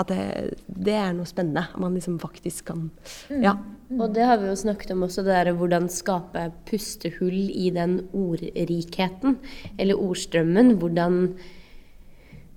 At 0.00 0.08
det, 0.08 0.56
det 0.66 0.94
er 0.96 1.12
noe 1.16 1.28
spennende. 1.28 1.66
Man 1.80 1.96
liksom 1.98 2.18
faktisk 2.22 2.70
kan 2.70 2.90
Ja. 3.28 3.58
Og 3.92 4.14
det 4.16 4.24
har 4.24 4.38
vi 4.40 4.48
jo 4.48 4.56
snakket 4.56 4.94
om 4.94 5.02
også, 5.04 5.20
det 5.20 5.34
der 5.36 5.52
hvordan 5.52 5.90
skape 5.92 6.46
pustehull 6.64 7.50
i 7.52 7.68
den 7.74 7.98
ordrikheten, 8.16 9.34
eller 9.76 10.00
ordstrømmen. 10.00 10.78
Hvordan, 10.80 11.18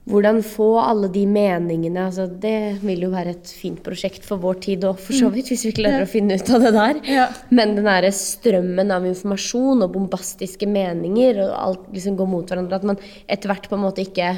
hvordan 0.08 0.40
få 0.48 0.70
alle 0.80 1.10
de 1.12 1.26
meningene 1.28 2.06
altså 2.06 2.30
Det 2.30 2.78
vil 2.86 3.04
jo 3.04 3.10
være 3.12 3.34
et 3.36 3.52
fint 3.52 3.82
prosjekt 3.84 4.24
for 4.24 4.40
vår 4.40 4.62
tid 4.64 4.86
òg, 4.88 4.96
for 4.96 5.18
så 5.18 5.28
vidt, 5.34 5.50
hvis 5.52 5.66
vi 5.68 5.74
klarer 5.76 6.06
å 6.06 6.12
finne 6.14 6.38
ut 6.40 6.52
av 6.56 6.64
det 6.64 6.72
der. 6.78 7.02
Men 7.52 7.76
den 7.76 7.90
derre 7.90 8.14
strømmen 8.16 8.96
av 8.96 9.10
informasjon 9.10 9.84
og 9.84 9.92
bombastiske 9.98 10.70
meninger, 10.72 11.42
og 11.50 11.52
alt 11.60 11.92
liksom 11.92 12.16
går 12.16 12.32
mot 12.32 12.48
hverandre, 12.48 12.80
at 12.80 12.88
man 12.94 13.04
etter 13.28 13.52
hvert 13.52 13.68
på 13.68 13.76
en 13.76 13.84
måte 13.90 14.08
ikke 14.08 14.38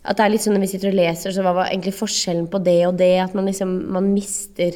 At 0.00 0.16
det 0.16 0.24
er 0.24 0.32
litt 0.32 0.44
sånn 0.44 0.56
når 0.56 0.64
vi 0.64 0.70
sitter 0.72 0.92
og 0.92 0.96
leser, 0.96 1.34
så 1.34 1.44
hva 1.44 1.52
var 1.58 1.68
egentlig 1.68 1.92
forskjellen 1.98 2.48
på 2.52 2.62
det 2.64 2.78
og 2.88 2.96
det? 3.00 3.12
At 3.20 3.36
man 3.36 3.50
liksom 3.50 3.74
man 3.92 4.08
mister 4.14 4.72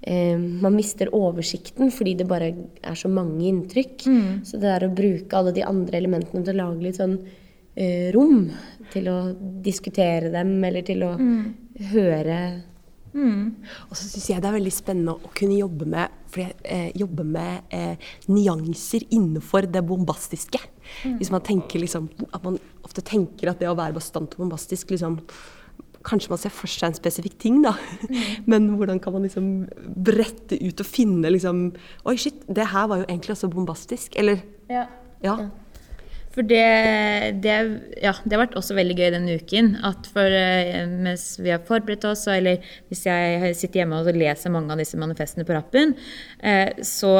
eh, 0.00 0.38
man 0.38 0.76
mister 0.76 1.10
oversikten 1.16 1.90
fordi 1.94 2.14
det 2.20 2.28
bare 2.30 2.52
er 2.54 2.98
så 2.98 3.10
mange 3.10 3.48
inntrykk. 3.50 4.06
Så 4.46 4.62
det 4.62 4.70
er 4.76 4.86
å 4.86 4.94
bruke 4.94 5.36
alle 5.38 5.56
de 5.56 5.66
andre 5.66 5.98
elementene 5.98 6.46
til 6.46 6.54
å 6.54 6.62
lage 6.62 6.86
litt 6.86 7.00
sånn 7.00 7.18
eh, 7.74 8.08
rom 8.14 8.46
til 8.92 9.10
å 9.10 9.18
diskutere 9.64 10.30
dem, 10.32 10.54
eller 10.64 10.86
til 10.86 11.02
å 11.04 11.12
høre 11.92 12.40
Og 13.88 13.96
så 13.96 14.06
syns 14.06 14.28
jeg 14.30 14.42
det 14.42 14.48
er 14.50 14.56
veldig 14.58 14.72
spennende 14.74 15.14
å 15.16 15.30
kunne 15.36 15.58
jobbe 15.58 15.86
med, 15.88 16.16
jeg, 16.36 16.54
eh, 16.64 16.90
jobbe 16.98 17.24
med 17.24 17.74
eh, 17.74 18.10
nyanser 18.28 19.06
innenfor 19.10 19.68
det 19.72 19.82
bombastiske. 19.88 20.60
Hvis 21.18 21.30
man 21.30 21.44
tenker 21.44 21.80
liksom 21.82 22.08
At 22.32 22.42
man 22.44 22.58
ofte 22.86 23.04
tenker 23.04 23.50
at 23.52 23.60
det 23.60 23.68
å 23.70 23.76
være 23.78 23.96
bastant 23.96 24.34
og 24.34 24.44
bombastisk 24.44 24.90
liksom 24.94 25.20
Kanskje 26.08 26.30
man 26.30 26.38
ser 26.40 26.52
for 26.54 26.70
seg 26.70 26.86
en 26.88 26.96
spesifikk 26.96 27.34
ting, 27.42 27.56
da. 27.64 27.72
Men 28.50 28.68
hvordan 28.78 29.00
kan 29.02 29.12
man 29.12 29.26
liksom 29.26 29.66
brette 30.06 30.56
ut 30.62 30.80
og 30.80 30.86
finne 30.88 31.32
liksom 31.34 31.64
Oi, 32.08 32.14
shit, 32.16 32.44
det 32.46 32.68
her 32.70 32.86
var 32.88 33.02
jo 33.02 33.08
egentlig 33.08 33.34
også 33.34 33.50
bombastisk. 33.52 34.16
Eller 34.16 34.44
Ja. 34.70 34.86
Ja. 35.24 35.34
For 36.38 36.46
det, 36.46 37.40
det, 37.42 37.54
ja, 37.98 38.12
det 38.22 38.36
har 38.36 38.44
vært 38.44 38.52
også 38.60 38.76
veldig 38.78 38.94
gøy 38.94 39.08
denne 39.10 39.32
uken. 39.40 39.72
At 39.82 40.06
for, 40.06 40.22
eh, 40.22 40.84
mens 40.86 41.32
vi 41.42 41.50
har 41.50 41.64
forberedt 41.66 42.04
oss, 42.06 42.28
eller 42.30 42.60
hvis 42.86 43.00
jeg 43.08 43.56
sitter 43.58 43.80
hjemme 43.80 43.98
og 43.98 44.14
leser 44.14 44.52
mange 44.54 44.70
av 44.70 44.78
disse 44.78 45.00
manifestene 45.02 45.42
på 45.48 45.56
rappen, 45.56 45.96
eh, 46.38 46.78
så 46.86 47.16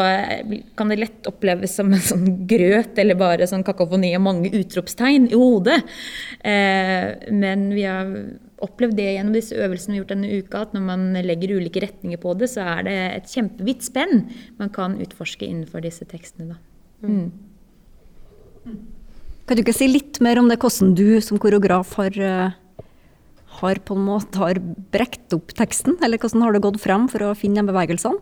kan 0.78 0.92
det 0.92 1.00
lett 1.00 1.26
oppleves 1.26 1.74
som 1.80 1.90
en 1.90 2.04
sånn 2.04 2.28
grøt 2.46 3.00
eller 3.02 3.18
bare 3.18 3.48
sånn 3.50 3.66
kakofoni 3.66 4.12
og 4.20 4.22
mange 4.22 4.52
utropstegn 4.54 5.26
i 5.32 5.40
hodet. 5.40 5.80
Eh, 6.46 7.08
men 7.34 7.72
vi 7.74 7.88
har 7.88 8.12
opplevd 8.62 9.00
det 9.00 9.08
gjennom 9.16 9.34
disse 9.34 9.58
øvelsene 9.58 9.96
vi 9.96 9.98
har 9.98 10.04
gjort 10.04 10.14
denne 10.14 10.38
uka, 10.38 10.62
at 10.62 10.78
når 10.78 10.84
man 10.92 11.02
legger 11.26 11.56
ulike 11.58 11.82
retninger 11.82 12.22
på 12.22 12.36
det, 12.38 12.52
så 12.54 12.68
er 12.76 12.86
det 12.86 12.96
et 13.16 13.34
kjempevidt 13.34 13.82
spenn 13.90 14.28
man 14.62 14.70
kan 14.70 14.94
utforske 15.02 15.50
innenfor 15.50 15.82
disse 15.82 16.06
tekstene. 16.06 16.54
Da. 16.54 17.10
Mm. 17.10 18.88
Kan 19.48 19.56
du 19.56 19.62
ikke 19.62 19.72
si 19.72 19.86
litt 19.88 20.18
mer 20.20 20.36
om 20.36 20.50
det, 20.50 20.58
hvordan 20.60 20.90
du 20.92 21.22
som 21.24 21.38
koreograf 21.40 21.94
har, 21.96 22.12
eh, 22.20 22.52
har 23.60 23.78
på 23.80 23.94
en 23.96 24.04
måte 24.04 24.36
har 24.36 24.60
brekt 24.92 25.32
opp 25.32 25.54
teksten? 25.56 25.96
Eller 26.04 26.20
hvordan 26.20 26.42
har 26.44 26.52
du 26.52 26.60
gått 26.60 26.80
frem 26.82 27.08
for 27.08 27.24
å 27.24 27.36
finne 27.36 27.64
de 27.64 27.72
bevegelsene? 27.72 28.20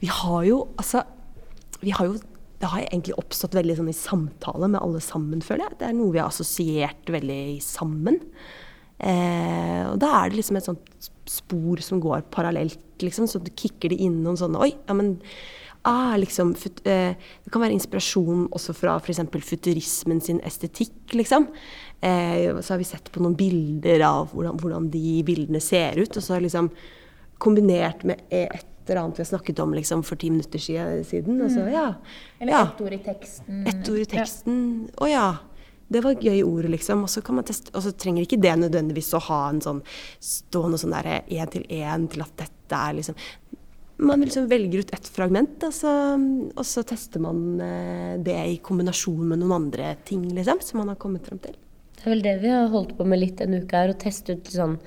Vi 0.00 0.08
har 0.08 0.44
jo 0.48 0.68
altså 0.78 1.04
vi 1.82 1.90
har 1.90 2.06
jo 2.06 2.16
det 2.58 2.70
har 2.72 2.80
egentlig 2.80 3.18
oppstått 3.20 3.54
veldig 3.54 3.76
sånn 3.78 3.90
i 3.92 3.94
samtale 3.94 4.66
med 4.66 4.80
alle 4.80 4.98
sammen, 4.98 5.44
føler 5.44 5.68
jeg. 5.68 5.78
Det 5.78 5.86
er 5.86 5.94
noe 5.94 6.10
vi 6.10 6.18
har 6.18 6.32
assosiert 6.32 7.06
veldig 7.06 7.60
sammen. 7.62 8.16
Eh, 8.98 9.84
og 9.92 10.00
da 10.02 10.08
er 10.24 10.32
det 10.32 10.40
liksom 10.40 10.58
et 10.58 10.66
sånt 10.66 11.10
spor 11.30 11.78
som 11.84 12.00
går 12.02 12.24
parallelt, 12.34 12.80
liksom. 12.98 13.28
Så 13.30 13.38
du 13.44 13.52
kicker 13.54 13.92
det 13.92 14.00
inn 14.02 14.24
noen 14.24 14.40
sånne 14.40 14.58
Oi, 14.58 14.72
ja, 14.74 14.96
men 14.98 15.20
ah, 15.82 16.16
liksom, 16.16 16.54
fut, 16.54 16.80
eh, 16.86 17.14
Det 17.44 17.52
kan 17.52 17.62
være 17.62 17.76
inspirasjon 17.76 18.48
også 18.52 18.74
fra 18.74 18.96
f.eks. 18.98 19.20
futurismen 19.46 20.20
sin 20.20 20.40
estetikk, 20.40 21.14
liksom. 21.14 21.48
Eh, 22.00 22.60
så 22.60 22.74
har 22.74 22.78
vi 22.78 22.84
sett 22.84 23.12
på 23.12 23.20
noen 23.22 23.36
bilder 23.36 24.04
av 24.06 24.32
hvordan, 24.32 24.58
hvordan 24.60 24.90
de 24.90 25.22
bildene 25.26 25.60
ser 25.60 25.98
ut, 25.98 26.16
og 26.16 26.22
så 26.22 26.40
liksom 26.40 26.70
kombinert 27.38 28.04
med 28.04 28.20
et 28.30 28.64
eller 28.88 29.02
annet 29.02 29.18
vi 29.18 29.22
har 29.22 29.28
snakket 29.28 29.58
om 29.60 29.74
liksom, 29.74 30.02
for 30.02 30.16
ti 30.16 30.30
minutter 30.30 30.58
siden. 30.58 31.42
Og 31.42 31.50
så, 31.50 31.60
Mm. 31.60 31.72
ja. 31.72 31.94
Eller 32.40 32.52
ja. 32.52 32.62
ett 32.66 32.80
ord 32.80 32.92
i 32.92 32.98
teksten. 32.98 33.66
Ett 33.66 33.88
ord 33.88 33.98
i 33.98 34.04
teksten. 34.04 34.88
Å 34.96 35.10
ja. 35.10 35.36
Det 35.90 36.02
var 36.04 36.14
gøy 36.20 36.42
ord, 36.42 36.64
liksom. 36.68 37.02
Og 37.02 37.08
så, 37.08 37.22
kan 37.24 37.38
og 37.38 37.82
så 37.82 37.92
trenger 37.96 38.22
ikke 38.22 38.40
det 38.40 38.56
nødvendigvis 38.60 39.14
å 39.14 39.20
ha 39.28 39.48
en 39.48 39.60
sånn 39.60 39.82
stående 40.20 40.78
sånn 40.78 40.92
derre 40.92 41.22
én 41.28 41.50
til 41.50 41.64
én 41.64 42.08
til 42.12 42.22
at 42.22 42.34
dette 42.36 42.76
er 42.76 42.92
liksom 42.98 43.14
Man 43.98 44.20
liksom 44.22 44.46
velger 44.46 44.84
ut 44.84 44.92
ett 44.94 45.08
fragment, 45.10 45.62
og 45.66 45.72
så, 45.74 45.92
og 46.54 46.66
så 46.66 46.84
tester 46.86 47.22
man 47.22 47.60
eh, 47.60 48.12
det 48.22 48.36
i 48.52 48.58
kombinasjon 48.62 49.24
med 49.26 49.40
noen 49.40 49.56
andre 49.56 49.96
ting, 50.06 50.22
liksom, 50.36 50.62
som 50.62 50.78
man 50.82 50.92
har 50.92 51.00
kommet 51.02 51.26
frem 51.26 51.40
til. 51.42 51.56
Det 51.98 52.06
er 52.06 52.12
vel 52.14 52.22
det 52.22 52.36
vi 52.44 52.52
har 52.54 52.70
holdt 52.70 52.94
på 52.98 53.06
med 53.08 53.18
litt 53.18 53.42
en 53.42 53.58
uke 53.58 53.74
her, 53.74 53.90
å 53.90 53.98
teste 53.98 54.38
ut 54.38 54.52
sånn 54.54 54.78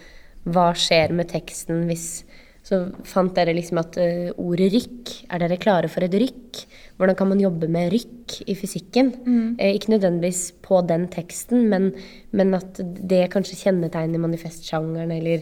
Hva 0.47 0.71
skjer 0.79 1.11
med 1.13 1.27
teksten 1.29 1.83
hvis 1.89 2.23
Så 2.63 2.85
fant 3.03 3.33
dere 3.35 3.51
liksom 3.57 3.81
at 3.81 3.97
uh, 3.99 4.29
ordet 4.39 4.69
rykk 4.71 5.11
Er 5.27 5.43
dere 5.43 5.59
klare 5.59 5.89
for 5.91 6.07
et 6.07 6.15
rykk? 6.15 6.61
Hvordan 6.95 7.17
kan 7.19 7.31
man 7.33 7.41
jobbe 7.43 7.67
med 7.67 7.91
rykk 7.91 8.37
i 8.47 8.55
fysikken? 8.55 9.11
Eh, 9.57 9.75
ikke 9.75 9.95
nødvendigvis 9.95 10.53
på 10.61 10.83
den 10.85 11.07
teksten, 11.11 11.63
men, 11.71 11.87
men 12.29 12.53
at 12.53 12.77
det 12.79 13.23
kanskje 13.33 13.57
kjennetegner 13.57 14.21
manifestsjangeren, 14.21 15.09
eller 15.15 15.41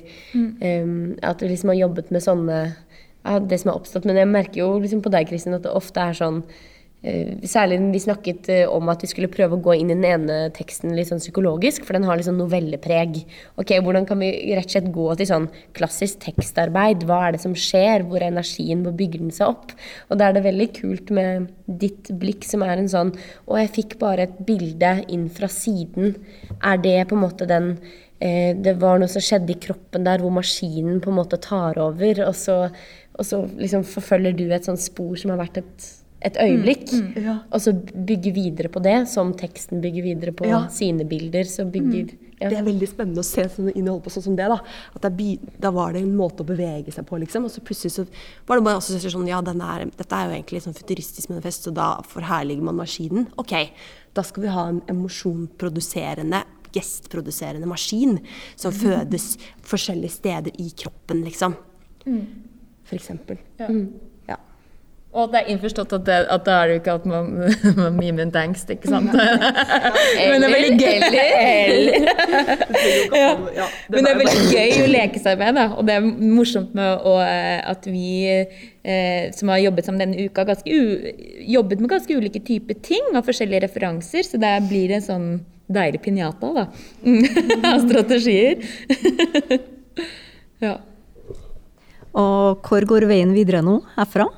eh, 0.64 0.94
at 1.28 1.44
vi 1.44 1.50
liksom 1.52 1.74
har 1.74 1.82
jobbet 1.82 2.14
med 2.16 2.24
sånne 2.24 2.62
ja, 3.26 3.40
det 3.40 3.62
som 3.62 3.74
har 3.74 3.80
oppstått. 3.80 4.08
Men 4.10 4.20
jeg 4.22 4.32
merker 4.32 4.62
jo 4.64 4.74
liksom 4.80 5.04
på 5.06 5.14
deg, 5.14 5.30
Kristin, 5.30 5.58
at 5.58 5.66
det 5.66 5.76
ofte 5.76 6.04
er 6.04 6.18
sånn 6.18 6.44
Eh, 7.02 7.38
særlig 7.48 7.78
vi 7.94 8.00
snakket 8.04 8.50
eh, 8.52 8.66
om 8.68 8.90
at 8.92 9.00
vi 9.00 9.08
skulle 9.08 9.30
prøve 9.32 9.56
å 9.56 9.62
gå 9.64 9.72
inn 9.80 9.88
i 9.88 9.96
den 9.96 10.04
ene 10.04 10.40
teksten 10.52 10.92
litt 10.98 11.08
sånn 11.08 11.22
psykologisk, 11.22 11.86
for 11.88 11.96
den 11.96 12.04
har 12.04 12.20
litt 12.20 12.28
sånn 12.28 12.42
novellepreg. 12.42 13.22
Ok, 13.62 13.72
Hvordan 13.86 14.08
kan 14.10 14.20
vi 14.20 14.34
rett 14.58 14.68
og 14.68 14.74
slett 14.74 14.90
gå 14.98 15.06
til 15.16 15.30
sånn 15.30 15.48
klassisk 15.78 16.20
tekstarbeid? 16.26 17.06
Hva 17.08 17.22
er 17.28 17.38
det 17.38 17.42
som 17.46 17.56
skjer? 17.56 18.04
Hvor 18.04 18.20
er 18.20 18.34
energien? 18.34 18.84
Hvor 18.84 18.98
bygger 19.00 19.24
den 19.24 19.32
seg 19.32 19.54
opp? 19.54 19.72
Og 20.10 20.20
da 20.20 20.28
er 20.28 20.36
det 20.36 20.44
veldig 20.50 20.70
kult 20.76 21.16
med 21.16 21.48
ditt 21.86 22.12
blikk, 22.20 22.44
som 22.50 22.68
er 22.68 22.76
en 22.76 22.92
sånn 22.92 23.16
Å, 23.16 23.56
jeg 23.62 23.74
fikk 23.80 23.98
bare 24.04 24.28
et 24.28 24.36
bilde 24.44 24.98
inn 25.08 25.30
fra 25.32 25.48
siden. 25.48 26.18
Er 26.60 26.84
det 26.84 26.98
på 27.08 27.16
en 27.16 27.24
måte 27.24 27.48
den 27.48 27.78
eh, 28.20 28.52
Det 28.60 28.76
var 28.84 29.00
noe 29.00 29.08
som 29.08 29.24
skjedde 29.24 29.56
i 29.56 29.62
kroppen 29.70 30.04
der, 30.04 30.20
hvor 30.20 30.36
maskinen 30.36 31.00
på 31.00 31.14
en 31.14 31.22
måte 31.22 31.40
tar 31.40 31.80
over, 31.80 32.26
og 32.28 32.36
så, 32.36 32.66
og 33.20 33.26
så 33.28 33.44
liksom 33.60 33.84
forfølger 33.86 34.36
du 34.40 34.46
et 34.56 34.66
sånt 34.66 34.80
spor 34.82 35.18
som 35.20 35.32
har 35.36 35.42
vært 35.46 35.58
et 35.64 35.90
et 36.22 36.36
øyeblikk, 36.36 36.90
Ja. 37.16 37.38
og 37.50 37.62
så 37.64 37.72
bygger 37.72 38.34
videre 38.36 38.68
på 38.68 38.82
det, 38.84 39.08
som 39.08 39.30
teksten 39.34 39.80
bygger 39.80 40.04
videre 40.04 40.32
på 40.36 40.46
Ja. 40.50 40.68
sine 40.68 41.06
bilder. 41.08 41.46
Så 41.48 41.64
bygger 41.72 42.10
ja. 42.42 42.50
Det 42.50 42.58
er 42.58 42.64
veldig 42.64 42.88
spennende 42.90 43.20
å 43.20 43.24
se 43.24 43.44
sånne 43.48 43.72
innhold 43.74 44.04
på 44.04 44.10
sånn 44.12 44.24
som 44.24 44.36
det. 44.36 44.48
Da 44.50 44.60
At 44.96 45.02
det 45.18 45.40
Da 45.62 45.72
var 45.72 45.94
det 45.94 46.02
en 46.02 46.18
måte 46.18 46.44
å 46.44 46.46
bevege 46.46 46.92
seg 46.92 47.06
på, 47.06 47.18
liksom. 47.22 47.46
Og 47.46 47.52
så 47.52 47.62
plutselig 47.62 47.92
så 47.94 48.08
var 48.46 48.58
det 48.58 48.66
bare 48.66 48.76
også 48.82 49.00
sånn 49.00 49.28
Ja, 49.30 49.40
den 49.40 49.62
er, 49.62 49.86
dette 49.96 50.12
er 50.12 50.28
jo 50.28 50.44
egentlig 50.44 50.62
sånn 50.62 50.76
futuristisk 50.76 51.30
manifest, 51.30 51.64
så 51.64 51.74
da 51.74 52.02
forherliger 52.02 52.64
man 52.64 52.76
maskinen. 52.76 53.28
Ok, 53.38 53.70
da 54.14 54.22
skal 54.22 54.44
vi 54.44 54.50
ha 54.50 54.68
en 54.68 54.82
emosjonproduserende 54.90 56.44
gestproduserende 56.74 57.66
maskin 57.66 58.20
som 58.58 58.74
fødes 58.74 59.38
forskjellige 59.64 60.12
steder 60.12 60.52
i 60.60 60.70
kroppen, 60.76 61.24
liksom. 61.24 61.56
Eksempel. 62.96 63.38
Mm. 63.60 63.88
Ja. 64.30 64.36
Og 65.14 65.32
det 65.34 65.40
er 65.40 65.48
innforstått 65.54 65.94
at, 65.98 66.04
det, 66.06 66.18
at 66.30 66.44
da 66.46 66.56
er 66.60 66.68
det 66.70 66.74
jo 66.76 66.80
ikke 66.84 66.96
at 67.00 67.06
man, 67.10 67.30
man 67.82 67.96
mimer 67.98 68.28
en 68.28 68.34
angst, 68.44 68.70
ikke 68.70 68.92
sant? 68.92 69.10
Men 70.30 70.44
det 70.44 70.50
er 70.50 70.54
veldig 70.54 70.76
gøy. 70.80 70.98
ja. 73.18 73.32
Men 73.90 74.06
det 74.06 74.12
er 74.12 74.20
veldig 74.22 74.44
gøy 74.54 74.84
å 74.84 74.90
leke 74.94 75.22
seg 75.24 75.40
med, 75.42 75.58
da. 75.58 75.66
Og 75.76 75.88
det 75.90 75.98
er 75.98 76.06
morsomt 76.06 76.76
med 76.78 77.08
å, 77.10 77.16
at 77.20 77.90
vi 77.90 78.10
eh, 78.30 79.30
som 79.36 79.50
har 79.54 79.64
jobbet 79.66 79.90
sammen 79.90 80.04
denne 80.04 80.28
uka, 80.30 80.46
har 80.46 80.62
jobbet 81.58 81.82
med 81.82 81.94
ganske 81.96 82.20
ulike 82.20 82.44
typer 82.46 82.78
ting 82.86 83.16
og 83.16 83.26
forskjellige 83.28 83.66
referanser, 83.66 84.28
så 84.28 84.42
det 84.42 84.54
blir 84.70 84.94
en 84.94 85.06
sånn 85.06 85.32
deilig 85.70 86.02
pinjata 86.06 86.54
da, 86.54 86.68
av 87.72 87.82
strategier. 87.86 88.62
ja. 90.64 90.78
Og 92.18 92.66
hvor 92.66 92.86
går 92.90 93.06
veien 93.10 93.34
videre 93.36 93.62
nå 93.66 93.80
herfra? 93.96 94.30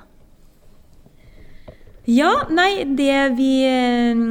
Ja, 2.09 2.47
nei, 2.49 2.81
det 2.97 3.37
vi 3.37 3.61
eh, 3.61 4.21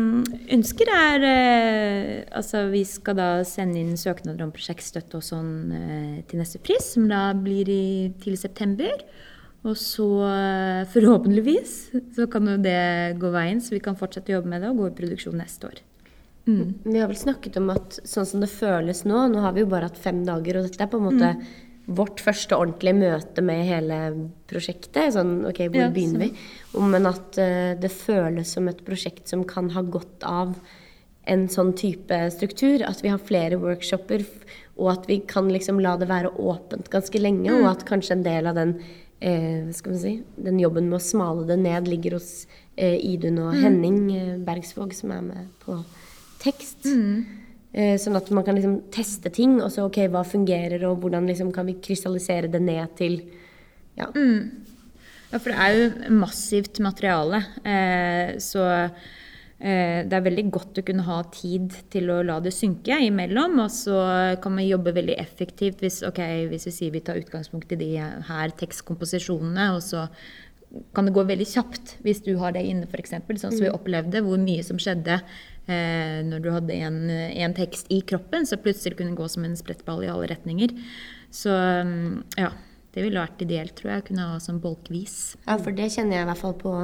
ønsker 0.56 0.88
er 0.90 1.22
eh, 1.22 2.14
Altså, 2.34 2.64
vi 2.72 2.82
skal 2.88 3.14
da 3.14 3.28
sende 3.46 3.78
inn 3.78 3.94
søknader 4.00 4.42
om 4.42 4.50
prosjektstøtte 4.54 5.20
og 5.20 5.22
sånn 5.22 5.52
eh, 5.76 6.16
til 6.28 6.42
neste 6.42 6.58
pris, 6.62 6.92
som 6.96 7.06
da 7.10 7.28
blir 7.38 7.70
i, 7.70 8.10
til 8.22 8.34
september. 8.40 9.04
Og 9.60 9.76
så 9.76 10.08
forhåpentligvis 10.88 11.72
så 12.16 12.24
kan 12.32 12.48
jo 12.48 12.56
det 12.64 13.20
gå 13.20 13.28
veien, 13.34 13.58
så 13.60 13.74
vi 13.74 13.82
kan 13.84 13.98
fortsette 13.98 14.32
å 14.32 14.38
jobbe 14.38 14.54
med 14.54 14.64
det 14.64 14.70
og 14.72 14.78
gå 14.80 14.86
i 14.88 14.94
produksjon 15.02 15.36
neste 15.36 15.68
år. 15.68 15.82
Vi 16.48 16.96
har 16.96 17.10
vel 17.10 17.18
snakket 17.20 17.58
om 17.60 17.68
at 17.74 17.98
sånn 18.08 18.26
som 18.26 18.40
det 18.40 18.48
føles 18.50 19.04
nå 19.04 19.26
Nå 19.30 19.42
har 19.44 19.52
vi 19.54 19.60
jo 19.60 19.68
bare 19.70 19.90
hatt 19.90 20.00
fem 20.00 20.22
dager, 20.24 20.56
og 20.56 20.66
dette 20.66 20.80
er 20.82 20.88
på 20.90 20.98
en 20.98 21.06
måte 21.10 21.34
vårt 21.86 22.20
første 22.22 22.56
ordentlige 22.56 22.98
møte 22.98 23.42
med 23.44 23.64
hele 23.66 23.98
prosjektet. 24.50 25.14
Sånn, 25.16 25.40
ok, 25.48 25.64
hvor 25.68 25.86
Ja, 25.86 25.88
begynner 25.94 26.28
vi? 26.28 26.84
Men 26.92 27.08
at 27.10 27.38
uh, 27.40 27.72
det 27.80 27.90
føles 27.94 28.54
som 28.56 28.68
et 28.70 28.84
prosjekt 28.86 29.30
som 29.30 29.44
kan 29.48 29.72
ha 29.74 29.82
godt 29.82 30.26
av 30.28 30.54
en 31.30 31.46
sånn 31.52 31.72
type 31.78 32.16
struktur. 32.34 32.84
At 32.86 33.02
vi 33.04 33.12
har 33.12 33.22
flere 33.22 33.58
workshoper, 33.60 34.24
og 34.80 34.92
at 34.94 35.10
vi 35.10 35.20
kan 35.28 35.50
liksom 35.52 35.80
la 35.82 35.96
det 36.00 36.10
være 36.10 36.32
åpent 36.38 36.90
ganske 36.92 37.22
lenge. 37.22 37.52
Og 37.58 37.68
at 37.72 37.86
kanskje 37.88 38.18
en 38.18 38.26
del 38.26 38.50
av 38.50 38.58
den 38.58 38.76
uh, 38.80 39.70
skal 39.76 39.98
si, 40.00 40.14
den 40.40 40.60
jobben 40.62 40.90
med 40.90 41.00
å 41.00 41.04
smale 41.10 41.48
det 41.50 41.58
ned 41.64 41.90
ligger 41.90 42.18
hos 42.18 42.46
uh, 42.80 42.96
Idun 42.96 43.42
og 43.42 43.56
Henning 43.60 44.00
eh, 44.14 44.38
Bergsvåg, 44.44 44.94
som 44.96 45.12
er 45.16 45.26
med 45.26 45.50
på 45.64 45.80
tekst. 46.40 46.86
Eh, 46.88 47.39
sånn 47.70 48.18
at 48.18 48.26
man 48.34 48.42
kan 48.42 48.56
liksom 48.58 48.72
teste 48.90 49.30
ting, 49.30 49.60
og 49.62 49.68
så 49.70 49.84
ok, 49.86 50.00
hva 50.10 50.24
fungerer, 50.26 50.82
og 50.88 51.04
hvordan 51.04 51.28
liksom 51.30 51.52
kan 51.54 51.68
vi 51.68 51.76
krystallisere 51.78 52.50
det 52.50 52.58
ned 52.64 52.96
til 52.98 53.20
ja. 53.94 54.08
Ja, 55.30 55.38
for 55.38 55.52
det 55.52 55.62
er 55.62 55.76
jo 55.76 56.14
massivt 56.18 56.80
materiale. 56.82 57.44
Eh, 57.62 58.32
så 58.42 58.64
eh, 58.74 60.02
det 60.02 60.16
er 60.16 60.24
veldig 60.26 60.46
godt 60.50 60.80
å 60.80 60.84
kunne 60.86 61.06
ha 61.06 61.20
tid 61.30 61.76
til 61.92 62.10
å 62.10 62.18
la 62.26 62.40
det 62.42 62.52
synke 62.56 62.98
imellom. 63.06 63.60
Og 63.62 63.70
så 63.74 64.00
kan 64.42 64.56
man 64.56 64.66
jobbe 64.66 64.96
veldig 64.96 65.18
effektivt 65.22 65.84
hvis, 65.84 66.00
okay, 66.06 66.48
hvis 66.50 66.66
vi 66.66 66.74
sier 66.74 66.94
vi 66.94 67.04
tar 67.06 67.20
utgangspunkt 67.20 67.76
i 67.76 67.78
de 67.78 67.92
her 68.00 68.56
tekstkomposisjonene, 68.58 69.70
og 69.76 69.84
så 69.86 70.08
kan 70.94 71.06
det 71.06 71.14
gå 71.14 71.22
veldig 71.26 71.46
kjapt 71.50 71.96
hvis 72.04 72.22
du 72.26 72.36
har 72.42 72.54
det 72.54 72.66
inne, 72.66 72.90
f.eks. 72.90 73.14
Sånn 73.14 73.54
som 73.54 73.62
vi 73.62 73.70
opplevde, 73.70 74.22
hvor 74.26 74.38
mye 74.38 74.66
som 74.66 74.82
skjedde 74.82 75.20
eh, 75.70 76.18
når 76.26 76.42
du 76.44 76.50
hadde 76.54 76.76
en, 76.88 76.98
en 77.10 77.54
tekst 77.56 77.86
i 77.94 78.00
kroppen, 78.10 78.46
så 78.48 78.58
plutselig 78.60 78.98
kunne 78.98 79.14
det 79.14 79.20
gå 79.22 79.28
som 79.30 79.46
en 79.46 79.56
sprettball 79.58 80.02
i 80.06 80.10
alle 80.12 80.28
retninger. 80.32 80.74
Så 81.30 81.54
mm, 81.54 82.24
ja, 82.40 82.50
det 82.94 83.04
ville 83.06 83.22
vært 83.22 83.44
ideelt, 83.46 83.76
tror 83.78 83.92
jeg, 83.94 84.02
å 84.02 84.08
kunne 84.10 84.28
ha 84.32 84.38
sånn 84.42 84.58
bolkvis. 84.62 85.16
ja, 85.46 85.56
for 85.62 85.70
det 85.76 85.90
kjenner 85.94 86.18
jeg 86.18 86.26
i 86.26 86.30
hvert 86.32 86.42
fall 86.42 86.56
på 86.58 86.74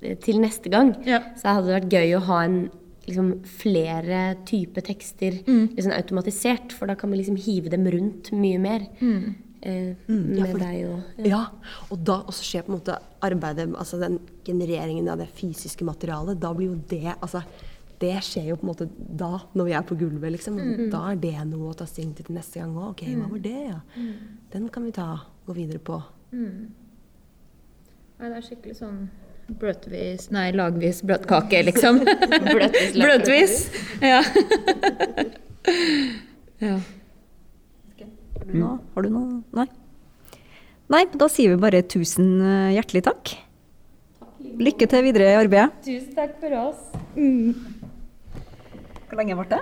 eh, 0.00 0.16
til 0.24 0.40
neste 0.40 0.72
gang. 0.72 0.94
Ja. 1.08 1.20
Så 1.36 1.52
hadde 1.52 1.68
det 1.68 1.78
vært 1.82 1.96
gøy 1.98 2.16
å 2.16 2.24
ha 2.30 2.42
en 2.48 2.60
liksom 3.10 3.30
flere 3.48 4.18
typer 4.46 4.84
tekster 4.86 5.40
liksom 5.48 5.90
automatisert, 5.96 6.70
for 6.76 6.86
da 6.86 6.94
kan 7.00 7.10
vi 7.10 7.18
liksom 7.22 7.38
hive 7.42 7.72
dem 7.72 7.88
rundt 7.90 8.28
mye 8.36 8.60
mer. 8.62 8.84
Eh, 9.00 9.88
ja, 9.90 9.96
med 10.06 10.52
for- 10.52 10.60
deg 10.62 10.84
og 10.88 11.26
Ja, 11.26 11.40
og 11.90 12.04
da 12.06 12.20
også 12.30 12.44
skjer 12.46 12.62
på 12.64 12.70
en 12.72 12.78
måte 12.78 12.94
arbeidet, 13.26 13.66
altså 13.74 13.98
den 14.00 14.20
genereringen 14.46 15.08
av 15.10 15.18
det 15.20 15.26
fysiske 15.36 15.84
materialet. 15.84 16.38
Da 16.40 16.52
blir 16.54 16.70
jo 16.70 16.78
det 16.92 17.16
altså 17.18 17.42
det 18.00 18.16
skjer 18.24 18.50
jo 18.50 18.58
på 18.60 18.64
en 18.64 18.70
måte 18.70 18.86
da, 18.96 19.32
når 19.52 19.66
vi 19.68 19.72
er 19.76 19.86
på 19.86 19.96
gulvet, 20.00 20.32
liksom. 20.36 20.58
Da 20.92 21.02
er 21.12 21.18
det 21.20 21.34
noe 21.50 21.72
å 21.72 21.76
ta 21.76 21.86
stilling 21.88 22.14
til 22.16 22.30
til 22.30 22.38
neste 22.38 22.62
gang 22.62 22.72
òg. 22.76 22.94
Ok, 22.94 23.02
hva 23.12 23.26
var 23.28 23.42
det, 23.44 23.56
ja? 23.68 23.80
Den 24.54 24.68
kan 24.72 24.86
vi 24.86 24.94
ta, 24.96 25.08
gå 25.46 25.56
videre 25.56 25.82
på. 25.84 25.98
Nei, 26.32 28.28
det 28.28 28.36
er 28.36 28.46
skikkelig 28.46 28.78
sånn 28.78 29.02
bløtvis 29.58 30.28
Nei, 30.30 30.50
lagvis 30.54 31.00
bløtkake, 31.06 31.62
liksom. 31.66 32.00
Bløtvis 32.52 32.94
bløtvis. 32.94 33.54
Ja. 34.04 34.20
ja. 36.66 36.76
Har 38.40 38.46
du? 38.52 38.62
Har 38.94 39.06
du 39.06 39.10
noe? 39.12 39.40
Nei? 39.56 39.66
Nei, 40.90 41.04
da 41.14 41.28
sier 41.30 41.54
vi 41.54 41.60
bare 41.62 41.82
tusen 41.86 42.32
eh, 42.42 42.72
hjertelig 42.76 43.04
takk. 43.06 43.34
Lykke 44.60 44.88
til 44.90 45.04
videre 45.06 45.34
i 45.34 45.36
arbeidet. 45.38 45.84
Tusen 45.86 46.16
takk 46.16 46.38
for 46.42 46.56
oss. 46.64 46.88
Hvor 49.10 49.18
lenge 49.18 49.34
ble 49.34 49.48
det? 49.50 49.60